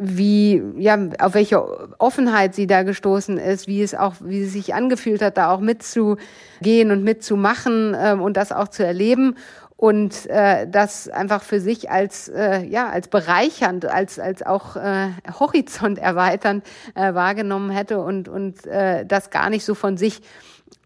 wie, 0.00 0.62
ja, 0.76 0.98
auf 1.20 1.34
welche 1.34 1.62
Offenheit 1.98 2.54
sie 2.54 2.66
da 2.66 2.82
gestoßen 2.82 3.38
ist, 3.38 3.66
wie 3.66 3.82
es 3.82 3.94
auch, 3.94 4.14
wie 4.20 4.44
sie 4.44 4.50
sich 4.50 4.74
angefühlt 4.74 5.22
hat, 5.22 5.36
da 5.36 5.50
auch 5.50 5.60
mitzugehen 5.60 6.90
und 6.90 7.04
mitzumachen 7.04 7.96
ähm, 7.98 8.20
und 8.20 8.36
das 8.36 8.52
auch 8.52 8.68
zu 8.68 8.84
erleben. 8.84 9.36
Und 9.76 10.26
äh, 10.26 10.66
das 10.68 11.08
einfach 11.08 11.44
für 11.44 11.60
sich 11.60 11.88
als 11.88 12.28
äh, 12.28 12.64
ja 12.64 12.88
als 12.88 13.06
bereichernd 13.06 13.86
als 13.86 14.18
als 14.18 14.44
auch 14.44 14.74
äh, 14.74 15.10
Horizont 15.38 15.98
erweiternd 15.98 16.64
äh, 16.96 17.14
wahrgenommen 17.14 17.70
hätte 17.70 18.00
und 18.00 18.28
und 18.28 18.66
äh, 18.66 19.06
das 19.06 19.30
gar 19.30 19.50
nicht 19.50 19.64
so 19.64 19.76
von 19.76 19.96
sich 19.96 20.20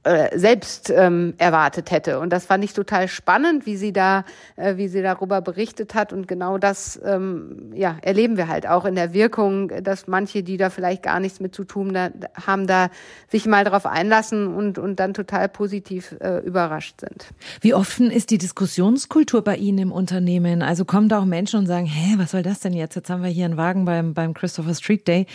äh, 0.05 0.37
selbst 0.37 0.91
ähm, 0.91 1.35
erwartet 1.39 1.91
hätte. 1.91 2.19
Und 2.19 2.33
das 2.33 2.47
fand 2.47 2.65
ich 2.65 2.73
total 2.73 3.07
spannend, 3.07 3.67
wie 3.67 3.77
sie 3.77 3.93
da, 3.93 4.25
äh, 4.57 4.77
wie 4.77 4.89
sie 4.89 5.01
darüber 5.01 5.41
berichtet 5.41 5.95
hat. 5.95 6.13
Und 6.13 6.27
genau 6.27 6.59
das, 6.59 7.01
ähm, 7.05 7.73
ja, 7.75 7.99
erleben 8.03 8.37
wir 8.37 8.49
halt 8.49 8.67
auch 8.67 8.85
in 8.85 8.97
der 8.97 9.13
Wirkung, 9.13 9.69
dass 9.83 10.09
manche, 10.09 10.43
die 10.43 10.57
da 10.57 10.71
vielleicht 10.71 11.05
gar 11.05 11.21
nichts 11.21 11.39
mit 11.39 11.55
zu 11.55 11.63
tun 11.63 11.95
da, 11.95 12.11
haben, 12.47 12.67
da 12.67 12.91
sich 13.31 13.47
mal 13.47 13.65
darauf 13.65 13.87
einlassen 13.87 14.55
und 14.55 14.79
und 14.79 14.99
dann 14.99 15.15
total 15.15 15.49
positiv 15.49 16.17
äh, 16.21 16.39
überrascht 16.39 17.01
sind. 17.01 17.27
Wie 17.61 17.73
offen 17.73 18.11
ist 18.11 18.31
die 18.31 18.39
Diskussionskultur 18.39 19.43
bei 19.43 19.57
Ihnen 19.57 19.79
im 19.79 19.93
Unternehmen? 19.93 20.63
Also 20.63 20.85
kommen 20.85 21.09
da 21.09 21.21
auch 21.21 21.25
Menschen 21.25 21.61
und 21.61 21.67
sagen, 21.67 21.87
hä, 21.87 22.15
was 22.17 22.33
soll 22.33 22.43
das 22.43 22.59
denn 22.59 22.73
jetzt? 22.73 22.97
Jetzt 22.97 23.09
haben 23.09 23.23
wir 23.23 23.31
hier 23.31 23.45
einen 23.45 23.57
Wagen 23.57 23.85
beim 23.85 24.15
beim 24.15 24.35
Christopher 24.35 24.75
Street 24.75 25.07
Day, 25.07 25.27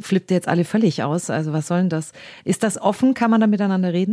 flippt 0.00 0.30
jetzt 0.30 0.46
alle 0.48 0.64
völlig 0.64 1.02
aus. 1.02 1.28
Also 1.28 1.52
was 1.52 1.66
soll 1.66 1.78
denn 1.78 1.88
das? 1.88 2.12
Ist 2.44 2.62
das 2.62 2.80
offen? 2.80 3.14
Kann 3.14 3.30
man 3.30 3.40
da 3.40 3.46
miteinander 3.46 3.92
reden? 3.92 4.11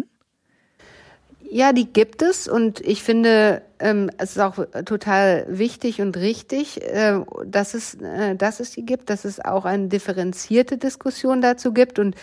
Ja, 1.52 1.74
die 1.74 1.92
gibt 1.92 2.22
es 2.22 2.48
und 2.48 2.80
ich 2.82 3.02
finde, 3.02 3.64
ähm, 3.80 4.12
es 4.20 4.32
ist 4.32 4.40
auch 4.40 4.64
total 4.86 5.48
wichtig 5.50 6.00
und 6.00 6.16
richtig, 6.16 6.80
äh, 6.84 7.22
dass, 7.44 7.74
es, 7.74 7.96
äh, 7.96 8.36
dass 8.36 8.60
es 8.60 8.72
die 8.72 8.86
gibt, 8.86 9.10
dass 9.10 9.26
es 9.26 9.44
auch 9.44 9.66
eine 9.66 9.88
differenzierte 9.88 10.78
Diskussion 10.78 11.42
dazu 11.42 11.74
gibt 11.74 11.98
und, 11.98 12.16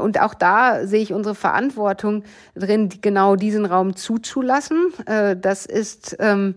und 0.00 0.20
auch 0.22 0.32
da 0.32 0.86
sehe 0.86 1.02
ich 1.02 1.12
unsere 1.12 1.34
Verantwortung 1.34 2.24
drin, 2.54 2.88
genau 3.02 3.36
diesen 3.36 3.66
Raum 3.66 3.94
zuzulassen. 3.94 4.86
Äh, 5.04 5.36
das 5.36 5.66
ist 5.66 6.16
ähm, 6.18 6.54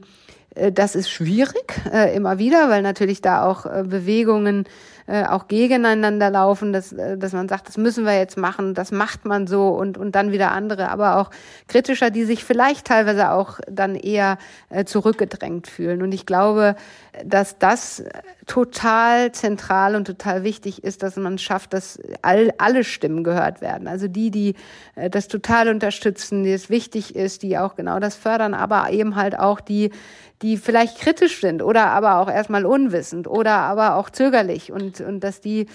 äh, 0.56 0.72
das 0.72 0.96
ist 0.96 1.10
schwierig 1.10 1.82
äh, 1.92 2.16
immer 2.16 2.40
wieder, 2.40 2.70
weil 2.70 2.82
natürlich 2.82 3.22
da 3.22 3.46
auch 3.46 3.66
äh, 3.66 3.84
Bewegungen 3.86 4.66
äh, 5.10 5.26
auch 5.26 5.48
gegeneinander 5.48 6.30
laufen, 6.30 6.72
dass, 6.72 6.94
äh, 6.94 7.18
dass 7.18 7.34
man 7.34 7.50
sagt, 7.50 7.68
das 7.68 7.78
müssen 7.78 8.06
wir 8.06 8.16
jetzt 8.16 8.38
machen, 8.38 8.76
das 8.76 8.92
macht 8.92 9.26
man 9.26 9.48
so 9.48 9.70
und, 9.70 9.98
und 9.98 10.14
dann 10.14 10.32
wieder 10.32 10.52
andere, 10.52 10.92
aber 10.92 11.18
auch 11.18 11.32
kritischer, 11.68 12.12
die 12.12 12.26
sich 12.26 12.44
vielleicht 12.44 12.86
teilweise 12.86 13.32
auch 13.32 13.60
dann 13.68 13.96
eher 13.96 14.38
äh, 14.70 14.86
zurückgedrängt 14.86 15.66
fühlen. 15.66 16.04
Und 16.04 16.12
ich 16.12 16.28
glaube, 16.28 16.76
dass 17.26 17.58
das 17.58 18.04
total 18.46 19.32
zentral 19.32 19.96
und 19.96 20.06
total 20.06 20.44
wichtig 20.44 20.84
ist, 20.84 21.02
dass 21.02 21.16
man 21.16 21.40
schafft, 21.40 21.74
dass 21.74 22.00
all, 22.22 22.54
alle 22.60 22.84
Stimmen 22.84 23.24
gehört 23.24 23.62
werden. 23.62 23.88
Also 23.88 24.08
die, 24.08 24.30
die 24.30 24.54
äh, 24.94 25.10
das 25.10 25.28
total 25.28 25.70
unterstützen, 25.70 26.44
die 26.44 26.54
es 26.54 26.70
wichtig 26.70 27.16
ist, 27.16 27.42
die 27.42 27.58
auch 27.58 27.76
genau 27.76 28.00
das 28.00 28.16
fördern, 28.16 28.54
aber 28.54 28.92
eben 28.92 29.16
halt 29.16 29.40
auch 29.40 29.60
die, 29.60 29.90
die 30.42 30.58
vielleicht 30.58 31.00
kritisch 31.00 31.42
sind 31.42 31.62
oder 31.62 31.88
aber 31.88 32.18
auch 32.20 32.30
erstmal 32.30 32.66
unwissend 32.66 33.28
oder 33.28 33.58
aber 33.58 33.96
auch 33.96 34.10
zögerlich 34.10 34.72
und, 34.72 35.02
und 35.02 35.22
dass 35.22 35.42
die 35.42 35.68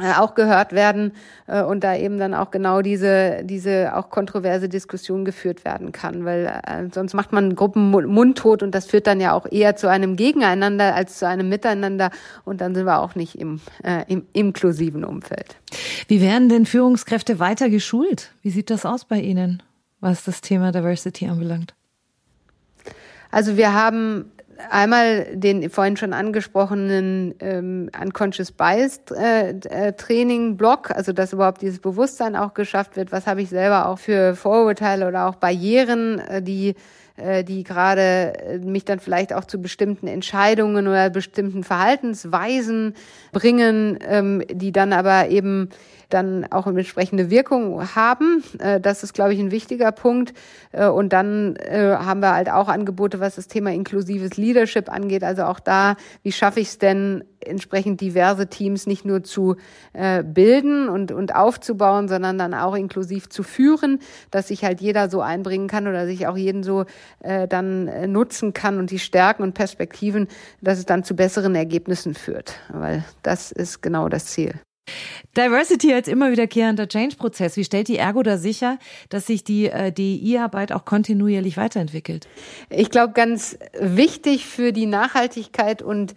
äh, 0.00 0.14
auch 0.14 0.34
gehört 0.34 0.72
werden 0.72 1.12
äh, 1.46 1.62
und 1.62 1.84
da 1.84 1.94
eben 1.94 2.18
dann 2.18 2.32
auch 2.32 2.50
genau 2.50 2.80
diese 2.80 3.42
diese 3.44 3.94
auch 3.94 4.08
kontroverse 4.08 4.68
Diskussion 4.68 5.24
geführt 5.24 5.64
werden 5.64 5.92
kann, 5.92 6.24
weil 6.24 6.46
äh, 6.46 6.88
sonst 6.92 7.12
macht 7.12 7.32
man 7.32 7.54
Gruppen 7.54 7.90
mundtot 7.90 8.62
und 8.62 8.74
das 8.74 8.86
führt 8.86 9.06
dann 9.06 9.20
ja 9.20 9.34
auch 9.34 9.46
eher 9.50 9.76
zu 9.76 9.88
einem 9.88 10.16
Gegeneinander 10.16 10.94
als 10.94 11.18
zu 11.18 11.26
einem 11.26 11.48
Miteinander 11.48 12.10
und 12.44 12.60
dann 12.60 12.74
sind 12.74 12.86
wir 12.86 13.00
auch 13.00 13.14
nicht 13.14 13.34
im, 13.38 13.60
äh, 13.84 14.04
im 14.08 14.26
inklusiven 14.32 15.04
Umfeld. 15.04 15.56
Wie 16.08 16.22
werden 16.22 16.48
denn 16.48 16.66
Führungskräfte 16.66 17.38
weiter 17.38 17.68
geschult? 17.68 18.32
Wie 18.42 18.50
sieht 18.50 18.70
das 18.70 18.86
aus 18.86 19.04
bei 19.04 19.20
Ihnen, 19.20 19.62
was 20.00 20.24
das 20.24 20.40
Thema 20.40 20.72
Diversity 20.72 21.28
anbelangt? 21.28 21.74
Also 23.30 23.56
wir 23.56 23.74
haben 23.74 24.32
einmal 24.70 25.26
den 25.36 25.70
vorhin 25.70 25.96
schon 25.96 26.12
angesprochenen 26.12 27.34
ähm, 27.40 27.90
Unconscious 28.00 28.52
Bias 28.52 29.00
äh, 29.16 29.50
äh, 29.50 29.92
Training 29.92 30.56
Block, 30.56 30.90
also 30.90 31.12
dass 31.12 31.32
überhaupt 31.32 31.62
dieses 31.62 31.78
Bewusstsein 31.78 32.36
auch 32.36 32.54
geschafft 32.54 32.96
wird. 32.96 33.12
Was 33.12 33.26
habe 33.26 33.42
ich 33.42 33.48
selber 33.48 33.86
auch 33.86 33.98
für 33.98 34.34
Vorurteile 34.34 35.08
oder 35.08 35.28
auch 35.28 35.36
Barrieren, 35.36 36.18
äh, 36.18 36.42
die 36.42 36.74
äh, 37.16 37.44
die 37.44 37.64
gerade 37.64 38.34
äh, 38.38 38.58
mich 38.58 38.84
dann 38.84 39.00
vielleicht 39.00 39.32
auch 39.32 39.44
zu 39.44 39.60
bestimmten 39.60 40.06
Entscheidungen 40.06 40.88
oder 40.88 41.10
bestimmten 41.10 41.64
Verhaltensweisen 41.64 42.94
bringen, 43.32 43.98
ähm, 44.06 44.42
die 44.50 44.72
dann 44.72 44.92
aber 44.92 45.28
eben 45.28 45.70
dann 46.08 46.46
auch 46.50 46.66
eine 46.66 46.78
entsprechende 46.78 47.30
Wirkung 47.30 47.94
haben. 47.94 48.42
Äh, 48.58 48.80
das 48.80 49.02
ist, 49.02 49.12
glaube 49.12 49.34
ich, 49.34 49.40
ein 49.40 49.50
wichtiger 49.50 49.92
Punkt. 49.92 50.32
Und 50.72 51.12
dann 51.12 51.56
haben 51.68 52.20
wir 52.20 52.34
halt 52.34 52.50
auch 52.50 52.68
Angebote, 52.68 53.20
was 53.20 53.36
das 53.36 53.48
Thema 53.48 53.72
inklusives 53.72 54.36
Leadership 54.36 54.88
angeht. 54.88 55.24
Also 55.24 55.44
auch 55.44 55.60
da, 55.60 55.96
wie 56.22 56.32
schaffe 56.32 56.60
ich 56.60 56.68
es 56.68 56.78
denn, 56.78 57.24
entsprechend 57.44 58.00
diverse 58.00 58.48
Teams 58.48 58.86
nicht 58.86 59.04
nur 59.04 59.22
zu 59.22 59.56
bilden 59.92 60.88
und, 60.88 61.12
und 61.12 61.34
aufzubauen, 61.34 62.08
sondern 62.08 62.38
dann 62.38 62.54
auch 62.54 62.74
inklusiv 62.74 63.28
zu 63.28 63.42
führen, 63.42 63.98
dass 64.30 64.48
sich 64.48 64.64
halt 64.64 64.80
jeder 64.80 65.10
so 65.10 65.20
einbringen 65.20 65.68
kann 65.68 65.86
oder 65.86 66.06
sich 66.06 66.26
auch 66.26 66.36
jeden 66.36 66.62
so 66.62 66.84
dann 67.20 68.12
nutzen 68.12 68.52
kann 68.52 68.78
und 68.78 68.90
die 68.90 68.98
Stärken 68.98 69.42
und 69.42 69.54
Perspektiven, 69.54 70.28
dass 70.60 70.78
es 70.78 70.86
dann 70.86 71.04
zu 71.04 71.16
besseren 71.16 71.54
Ergebnissen 71.54 72.14
führt. 72.14 72.54
Weil 72.72 73.04
das 73.22 73.52
ist 73.52 73.82
genau 73.82 74.08
das 74.08 74.26
Ziel. 74.26 74.54
Diversity 75.36 75.92
als 75.92 76.08
immer 76.08 76.32
wiederkehrender 76.32 76.88
Change-Prozess. 76.88 77.56
Wie 77.56 77.64
stellt 77.64 77.88
die 77.88 77.98
Ergo 77.98 78.22
da 78.22 78.36
sicher, 78.36 78.78
dass 79.08 79.26
sich 79.26 79.44
die 79.44 79.66
äh, 79.66 79.92
DI-Arbeit 79.92 80.72
auch 80.72 80.84
kontinuierlich 80.84 81.56
weiterentwickelt? 81.56 82.26
Ich 82.68 82.90
glaube, 82.90 83.12
ganz 83.12 83.58
wichtig 83.78 84.46
für 84.46 84.72
die 84.72 84.86
Nachhaltigkeit 84.86 85.82
und 85.82 86.14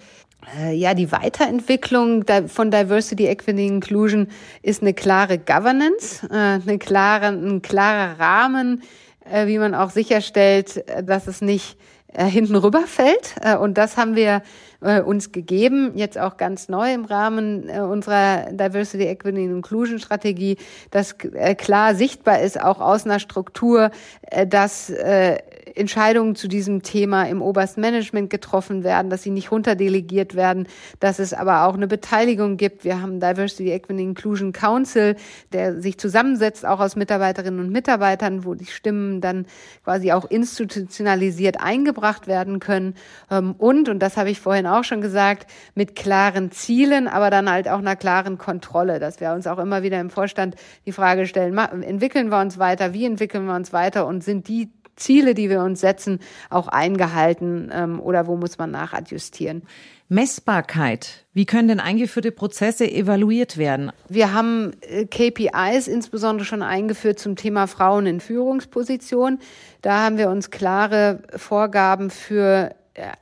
äh, 0.58 0.74
ja, 0.74 0.94
die 0.94 1.12
Weiterentwicklung 1.12 2.26
von 2.48 2.72
Diversity, 2.72 3.28
Equity, 3.28 3.68
Inclusion 3.68 4.28
ist 4.62 4.82
eine 4.82 4.94
klare 4.94 5.38
Governance, 5.38 6.28
äh, 6.30 6.34
eine 6.34 6.78
klare, 6.80 7.28
ein 7.28 7.62
klarer 7.62 8.20
Rahmen, 8.20 8.82
äh, 9.30 9.48
wie 9.48 9.58
man 9.58 9.76
auch 9.76 9.90
sicherstellt, 9.90 10.88
äh, 10.90 11.04
dass 11.04 11.28
es 11.28 11.42
nicht 11.42 11.78
äh, 12.08 12.26
hinten 12.26 12.56
rüberfällt. 12.56 13.36
Und 13.60 13.78
das 13.78 13.98
haben 13.98 14.16
wir 14.16 14.44
äh, 14.84 15.02
uns 15.02 15.32
gegeben, 15.32 15.94
jetzt 15.96 16.18
auch 16.18 16.38
ganz 16.38 16.70
neu 16.70 16.94
im 16.94 17.06
Rahmen 17.06 17.70
äh, 17.70 17.80
unserer 17.80 18.52
Diversity, 18.52 19.06
Equity 19.06 19.44
and 19.44 19.52
Inclusion 19.52 20.00
Strategie, 20.00 20.58
dass 20.92 21.16
äh, 21.34 21.56
klar 21.56 21.96
sichtbar 21.96 22.42
ist, 22.42 22.62
auch 22.62 22.80
aus 22.80 23.06
einer 23.06 23.20
Struktur, 23.20 23.92
äh, 24.24 24.46
dass 24.46 24.90
äh, 24.90 25.38
Entscheidungen 25.76 26.36
zu 26.36 26.48
diesem 26.48 26.84
Thema 26.84 27.24
im 27.24 27.42
obersten 27.42 27.82
Management 27.82 28.30
getroffen 28.30 28.84
werden, 28.84 29.10
dass 29.10 29.24
sie 29.24 29.32
nicht 29.32 29.52
runterdelegiert 29.52 30.36
werden, 30.36 30.68
dass 31.00 31.20
es 31.20 31.34
aber 31.34 31.66
auch 31.66 31.74
eine 31.74 31.88
Beteiligung 31.88 32.58
gibt. 32.58 32.84
Wir 32.84 33.02
haben 33.02 33.20
Diversity, 33.20 33.72
Equity 33.72 34.04
Inclusion 34.04 34.54
Council, 34.54 35.16
der 35.52 35.82
sich 35.82 35.98
zusammensetzt, 35.98 36.66
auch 36.66 36.80
aus 36.80 36.96
Mitarbeiterinnen 36.96 37.60
und 37.60 37.72
Mitarbeitern, 37.72 38.46
wo 38.46 38.54
die 38.54 38.66
Stimmen 38.66 39.22
dann 39.22 39.46
quasi 39.84 40.12
auch 40.12 40.26
institutionalisiert 40.26 41.60
eingebracht 41.60 42.28
werden 42.28 42.60
können. 42.60 42.96
Ähm, 43.32 43.56
und, 43.58 43.90
und 43.90 44.00
das 44.00 44.18
habe 44.18 44.30
ich 44.30 44.40
vorhin 44.40 44.68
auch 44.68 44.73
schon 44.82 45.02
gesagt, 45.02 45.46
mit 45.76 45.96
klaren 45.96 46.52
Zielen, 46.52 47.08
aber 47.08 47.30
dann 47.30 47.48
halt 47.48 47.68
auch 47.68 47.78
einer 47.78 47.96
klaren 47.96 48.40
Kontrolle, 48.40 48.98
dass 48.98 49.20
wir 49.20 49.32
uns 49.34 49.46
auch 49.46 49.60
immer 49.60 49.84
wieder 49.84 50.00
im 50.00 50.10
Vorstand 50.10 50.56
die 50.88 50.92
Frage 50.92 51.28
stellen, 51.28 51.56
entwickeln 51.56 52.30
wir 52.30 52.42
uns 52.42 52.58
weiter, 52.58 52.94
wie 52.94 53.06
entwickeln 53.06 53.46
wir 53.46 53.56
uns 53.56 53.72
weiter 53.72 54.08
und 54.08 54.24
sind 54.24 54.48
die 54.48 54.72
Ziele, 54.96 55.34
die 55.34 55.50
wir 55.50 55.62
uns 55.62 55.82
setzen, 55.82 56.20
auch 56.50 56.68
eingehalten 56.68 57.72
ähm, 57.74 58.00
oder 58.00 58.28
wo 58.28 58.36
muss 58.36 58.58
man 58.58 58.72
nachadjustieren? 58.72 59.64
Messbarkeit. 60.10 61.26
Wie 61.34 61.46
können 61.46 61.68
denn 61.68 61.80
eingeführte 61.80 62.32
Prozesse 62.32 62.90
evaluiert 62.90 63.58
werden? 63.58 63.92
Wir 64.10 64.34
haben 64.34 64.74
äh, 64.82 65.06
KPIs 65.06 65.88
insbesondere 65.88 66.46
schon 66.46 66.62
eingeführt 66.62 67.20
zum 67.20 67.36
Thema 67.36 67.68
Frauen 67.68 68.06
in 68.06 68.20
Führungspositionen. 68.20 69.40
Da 69.82 70.04
haben 70.04 70.18
wir 70.18 70.30
uns 70.30 70.52
klare 70.52 71.24
Vorgaben 71.36 72.12
für 72.12 72.76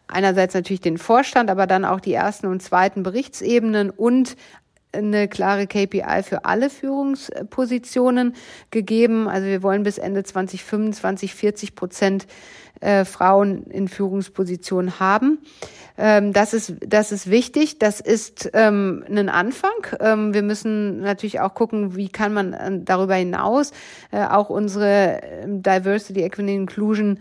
einerseits 0.07 0.53
natürlich 0.53 0.81
den 0.81 0.97
Vorstand, 0.97 1.49
aber 1.49 1.67
dann 1.67 1.86
auch 1.86 1.99
die 1.99 2.13
ersten 2.13 2.47
und 2.47 2.62
zweiten 2.62 3.03
Berichtsebenen 3.03 3.89
und 3.89 4.36
eine 4.93 5.27
klare 5.27 5.67
KPI 5.67 6.23
für 6.23 6.45
alle 6.45 6.69
Führungspositionen 6.69 8.36
gegeben. 8.71 9.27
Also 9.27 9.47
wir 9.47 9.63
wollen 9.63 9.84
bis 9.84 9.97
Ende 9.97 10.23
2025 10.23 11.34
40 11.34 11.75
Prozent 11.75 12.27
äh, 12.81 13.05
Frauen 13.05 13.63
in 13.67 13.88
Führungspositionen 13.88 14.99
haben. 14.99 15.39
Ähm, 15.97 16.34
das 16.34 16.53
ist, 16.53 16.73
das 16.86 17.12
ist 17.12 17.29
wichtig. 17.29 17.79
Das 17.79 17.99
ist 17.99 18.49
ähm, 18.53 19.03
ein 19.07 19.29
Anfang. 19.29 19.71
Ähm, 19.99 20.34
wir 20.34 20.41
müssen 20.41 20.99
natürlich 20.99 21.39
auch 21.39 21.53
gucken, 21.53 21.95
wie 21.95 22.10
kann 22.10 22.34
man 22.34 22.53
äh, 22.53 22.79
darüber 22.84 23.15
hinaus 23.15 23.71
äh, 24.12 24.23
auch 24.25 24.49
unsere 24.49 25.21
ähm, 25.23 25.62
Diversity, 25.62 26.21
Equity, 26.21 26.55
Inclusion 26.55 27.19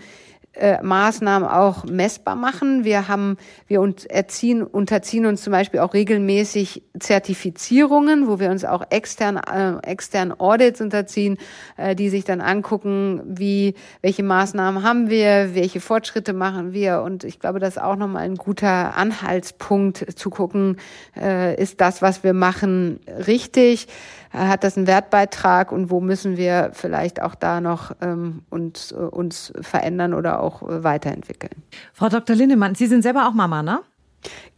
äh, 0.55 0.83
Maßnahmen 0.83 1.49
auch 1.49 1.85
messbar 1.85 2.35
machen. 2.35 2.85
Wir 2.85 3.07
haben, 3.09 3.37
wir 3.69 3.81
erziehen, 4.09 4.63
unterziehen 4.63 5.27
uns 5.27 5.43
zum 5.43 5.53
Beispiel 5.53 5.81
auch 5.81 5.95
regelmäßig 5.95 6.83
Zertifizierungen, 6.99 8.27
wo 8.27 8.41
wir 8.41 8.51
uns 8.51 8.65
auch 8.65 8.85
extern, 8.91 9.37
äh, 9.37 9.79
extern 9.87 10.33
Audits 10.33 10.81
unterziehen, 10.81 11.39
äh, 11.77 11.95
die 11.95 12.09
sich 12.09 12.25
dann 12.25 12.41
angucken, 12.41 13.23
wie, 13.25 13.75
welche 14.03 14.23
Maßnahmen 14.23 14.83
haben 14.83 15.09
wir, 15.09 15.55
welche 15.55 15.81
Fortschritte 15.81 16.33
machen 16.33 16.73
wir. 16.73 17.03
Und 17.03 17.25
ich 17.25 17.39
glaube, 17.39 17.61
das 17.61 17.77
ist 17.77 17.83
auch 17.83 17.97
nochmal 17.97 18.25
ein 18.25 18.37
guter 18.37 18.97
Anhaltspunkt 18.97 20.19
zu 20.19 20.31
gucken, 20.31 20.79
äh, 21.17 21.61
ist 21.61 21.81
das, 21.81 22.03
was 22.03 22.25
wir 22.25 22.35
machen, 22.35 23.01
richtig? 23.27 23.87
Hat 24.33 24.65
das 24.65 24.77
einen 24.77 24.87
Wertbeitrag 24.87 25.73
und 25.73 25.91
wo 25.91 26.01
müssen 26.01 26.37
wir 26.37 26.71
vielleicht 26.73 27.21
auch 27.21 27.35
da 27.35 27.61
noch 27.61 27.93
ähm, 28.01 28.43
uns, 28.51 28.93
äh, 28.93 28.97
uns 28.97 29.53
verändern 29.61 30.15
oder 30.15 30.41
auch 30.41 30.63
äh, 30.63 30.85
weiterentwickeln. 30.85 31.63
Frau 31.93 32.09
Dr. 32.09 32.37
Lindemann, 32.37 32.75
Sie 32.75 32.87
sind 32.87 33.03
selber 33.03 33.29
auch 33.29 33.35
Mama, 33.35 33.63
ne? 33.63 33.81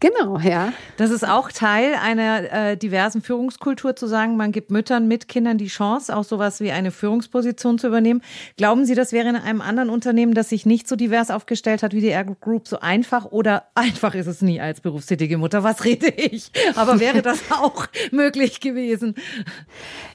Genau, 0.01 0.39
ja. 0.41 0.73
Das 0.97 1.11
ist 1.13 1.27
auch 1.27 1.53
Teil 1.53 1.95
einer 1.95 2.53
äh, 2.53 2.77
diversen 2.77 3.23
Führungskultur 3.23 3.95
zu 3.95 4.09
sagen, 4.09 4.37
man 4.37 4.51
gibt 4.51 4.73
Müttern 4.73 5.07
mit 5.07 5.29
Kindern 5.29 5.59
die 5.59 5.69
Chance, 5.69 6.17
auch 6.17 6.25
sowas 6.25 6.61
wie 6.61 6.73
eine 6.73 6.91
Führungsposition 6.91 7.79
zu 7.79 7.87
übernehmen. 7.87 8.21
Glauben 8.57 8.85
Sie, 8.85 8.97
das 8.97 9.13
wäre 9.13 9.29
in 9.29 9.37
einem 9.37 9.61
anderen 9.61 9.91
Unternehmen, 9.91 10.35
das 10.35 10.49
sich 10.49 10.67
nicht 10.67 10.89
so 10.89 10.97
divers 10.97 11.31
aufgestellt 11.31 11.85
hat 11.85 11.93
wie 11.93 12.01
die 12.01 12.09
Ergo 12.09 12.35
Group, 12.35 12.67
so 12.67 12.81
einfach 12.81 13.27
oder 13.27 13.69
einfach 13.77 14.17
ist 14.17 14.27
es 14.27 14.43
nie 14.43 14.61
als 14.61 14.81
berufstätige 14.81 15.39
Mutter? 15.39 15.63
Was 15.63 15.85
rede 15.85 16.09
ich? 16.09 16.51
Aber 16.75 16.99
wäre 16.99 17.23
das 17.23 17.39
auch 17.51 17.87
möglich 18.11 18.59
gewesen? 18.59 19.15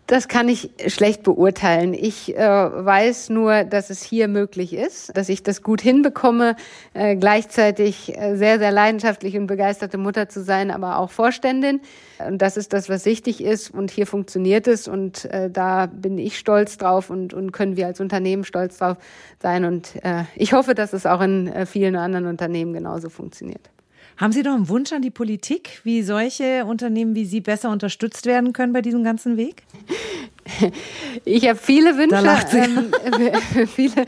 Das 0.06 0.28
kann 0.28 0.50
ich 0.50 0.72
schlecht 0.88 1.24
beurteilen. 1.24 1.94
Ich 1.94 2.36
äh, 2.36 2.40
weiß 2.40 3.30
nur, 3.30 3.64
dass 3.64 3.90
es 3.90 4.04
hier 4.04 4.28
möglich 4.28 4.74
ist, 4.74 5.16
dass 5.16 5.28
ich 5.30 5.44
das 5.44 5.62
gut 5.62 5.82
hinbekomme, 5.82 6.56
äh, 6.94 7.16
gleichzeitig 7.16 8.18
äh, 8.18 8.36
sehr, 8.36 8.58
sehr 8.58 8.72
leidenschaftlich 8.72 9.37
und 9.38 9.48
begeisterte 9.48 9.98
Mutter 9.98 10.30
zu 10.30 10.44
sein, 10.44 10.72
aber 10.72 11.00
auch 11.00 11.12
Vorständin. 11.12 11.82
Und 12.26 12.42
das 12.42 12.58
ist 12.58 12.74
das, 12.74 12.90
was 12.90 13.06
wichtig 13.06 13.44
ist. 13.44 13.72
Und 13.72 13.92
hier 13.92 14.08
funktioniert 14.08 14.68
es. 14.68 14.88
Und 14.88 15.26
äh, 15.26 15.50
da 15.50 15.86
bin 15.86 16.18
ich 16.18 16.38
stolz 16.38 16.78
drauf 16.78 17.10
und, 17.10 17.34
und 17.34 17.52
können 17.52 17.78
wir 17.78 17.88
als 17.88 18.00
Unternehmen 18.00 18.44
stolz 18.44 18.78
drauf 18.78 18.98
sein. 19.42 19.66
Und 19.66 19.96
äh, 20.04 20.24
ich 20.36 20.54
hoffe, 20.54 20.76
dass 20.76 20.94
es 20.94 21.06
auch 21.06 21.22
in 21.22 21.48
äh, 21.48 21.66
vielen 21.66 21.96
anderen 21.96 22.26
Unternehmen 22.26 22.74
genauso 22.74 23.10
funktioniert. 23.10 23.70
Haben 24.18 24.32
Sie 24.32 24.42
doch 24.42 24.54
einen 24.54 24.68
Wunsch 24.68 24.92
an 24.94 25.04
die 25.04 25.12
Politik, 25.12 25.80
wie 25.84 26.02
solche 26.02 26.66
Unternehmen 26.66 27.14
wie 27.14 27.26
Sie 27.26 27.40
besser 27.40 27.70
unterstützt 27.70 28.26
werden 28.26 28.52
können 28.52 28.74
bei 28.74 28.82
diesem 28.82 29.04
ganzen 29.04 29.38
Weg? 29.38 29.64
Ich 31.26 31.46
habe 31.46 31.60
viele 31.60 31.98
Wünsche, 31.98 32.26
ähm, 32.56 33.68
viele, 33.68 34.06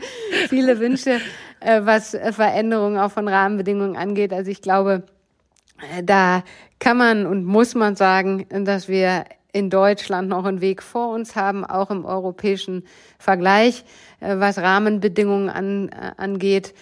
viele 0.48 0.80
Wünsche, 0.80 1.20
äh, 1.60 1.82
was 1.84 2.16
Veränderungen 2.32 2.96
auch 2.98 3.10
von 3.10 3.28
Rahmenbedingungen 3.28 3.94
angeht. 3.94 4.32
Also 4.32 4.50
ich 4.50 4.62
glaube, 4.62 5.02
da 6.02 6.44
kann 6.78 6.96
man 6.96 7.26
und 7.26 7.44
muss 7.44 7.74
man 7.74 7.96
sagen, 7.96 8.46
dass 8.48 8.88
wir 8.88 9.24
in 9.52 9.70
Deutschland 9.70 10.28
noch 10.28 10.44
einen 10.44 10.60
Weg 10.60 10.82
vor 10.82 11.12
uns 11.12 11.34
haben, 11.34 11.64
auch 11.64 11.90
im 11.90 12.04
europäischen 12.04 12.84
Vergleich, 13.18 13.84
äh, 14.20 14.36
was 14.38 14.58
Rahmenbedingungen 14.58 15.48
an, 15.48 15.90
angeht. 16.16 16.74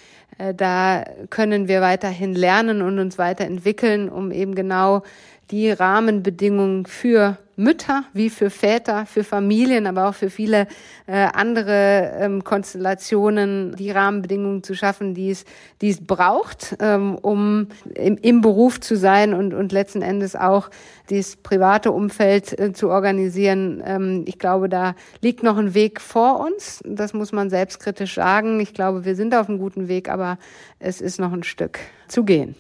Da 0.57 1.05
können 1.31 1.67
wir 1.67 1.81
weiterhin 1.81 2.33
lernen 2.33 2.81
und 2.81 3.01
uns 3.01 3.19
weiterentwickeln, 3.19 4.09
um 4.09 4.31
eben 4.31 4.55
genau 4.55 5.03
die 5.51 5.71
Rahmenbedingungen 5.71 6.87
für 6.87 7.39
Mütter 7.59 8.05
wie 8.13 8.31
für 8.31 8.51
Väter, 8.51 9.05
für 9.05 9.25
Familien, 9.25 9.89
aber 9.89 10.09
auch 10.09 10.15
für 10.15 10.31
viele 10.31 10.69
äh, 11.09 11.27
andere 11.35 12.13
ähm, 12.21 12.45
Konstellationen 12.45 13.75
die 13.75 13.91
Rahmenbedingungen 13.91 14.63
zu 14.63 14.75
schaffen, 14.75 15.13
die 15.13 15.31
es, 15.31 15.45
die 15.83 15.91
es 15.91 16.07
braucht, 16.07 16.77
ähm, 16.79 17.17
um 17.17 17.67
im, 17.95 18.17
im 18.19 18.41
Beruf 18.43 18.79
zu 18.81 18.97
sein 18.97 19.35
und, 19.35 19.55
und 19.55 19.73
letzten 19.73 20.03
Endes 20.03 20.37
auch 20.37 20.71
das 21.11 21.35
private 21.35 21.91
Umfeld 21.91 22.57
äh, 22.57 22.73
zu 22.73 22.91
organisieren. 22.91 23.83
Ähm, 23.85 24.25
ich 24.27 24.39
glaube, 24.39 24.69
da 24.69 24.95
liegt 25.21 25.43
noch 25.43 25.59
ein 25.59 25.75
Weg 25.75 26.01
vor 26.01 26.39
uns. 26.39 26.81
Das 26.85 27.13
muss 27.13 27.33
man 27.33 27.51
selbstkritisch 27.51 28.15
sagen. 28.15 28.61
Ich 28.61 28.73
glaube, 28.73 29.05
wir 29.05 29.17
sind 29.17 29.35
auf 29.35 29.49
einem 29.49 29.59
guten 29.59 29.89
Weg, 29.89 30.09
aber 30.09 30.39
es 30.79 31.01
ist 31.01 31.19
noch 31.19 31.33
ein 31.33 31.43
Stück 31.43 31.81
zu 32.07 32.25
gehen. 32.25 32.55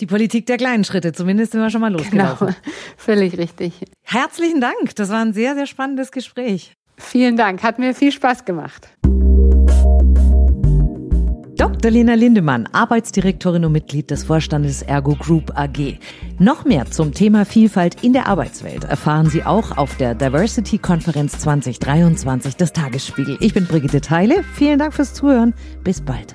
Die 0.00 0.06
Politik 0.06 0.46
der 0.46 0.56
kleinen 0.56 0.84
Schritte, 0.84 1.12
zumindest 1.12 1.52
sind 1.52 1.60
wir 1.60 1.70
schon 1.70 1.80
mal 1.80 1.92
losgelaufen. 1.92 2.48
Genau, 2.48 2.58
völlig 2.96 3.38
richtig. 3.38 3.72
Herzlichen 4.02 4.60
Dank, 4.60 4.94
das 4.96 5.10
war 5.10 5.20
ein 5.20 5.32
sehr, 5.32 5.54
sehr 5.54 5.66
spannendes 5.66 6.12
Gespräch. 6.12 6.74
Vielen 6.96 7.36
Dank, 7.36 7.62
hat 7.62 7.78
mir 7.78 7.94
viel 7.94 8.12
Spaß 8.12 8.44
gemacht. 8.44 8.88
Dr. 11.60 11.90
Lena 11.90 12.14
Lindemann, 12.14 12.66
Arbeitsdirektorin 12.72 13.66
und 13.66 13.72
Mitglied 13.72 14.10
des 14.10 14.24
Vorstandes 14.24 14.80
Ergo 14.80 15.14
Group 15.14 15.52
AG. 15.58 15.98
Noch 16.38 16.64
mehr 16.64 16.90
zum 16.90 17.12
Thema 17.12 17.44
Vielfalt 17.44 18.02
in 18.02 18.14
der 18.14 18.28
Arbeitswelt 18.28 18.84
erfahren 18.84 19.28
Sie 19.28 19.44
auch 19.44 19.76
auf 19.76 19.96
der 19.98 20.14
Diversity 20.14 20.78
Konferenz 20.78 21.38
2023 21.38 22.56
des 22.56 22.72
Tagesspiegel. 22.72 23.36
Ich 23.40 23.52
bin 23.52 23.66
Brigitte 23.66 24.00
Teile. 24.00 24.42
Vielen 24.54 24.78
Dank 24.78 24.94
fürs 24.94 25.12
Zuhören. 25.12 25.52
Bis 25.84 26.00
bald. 26.00 26.34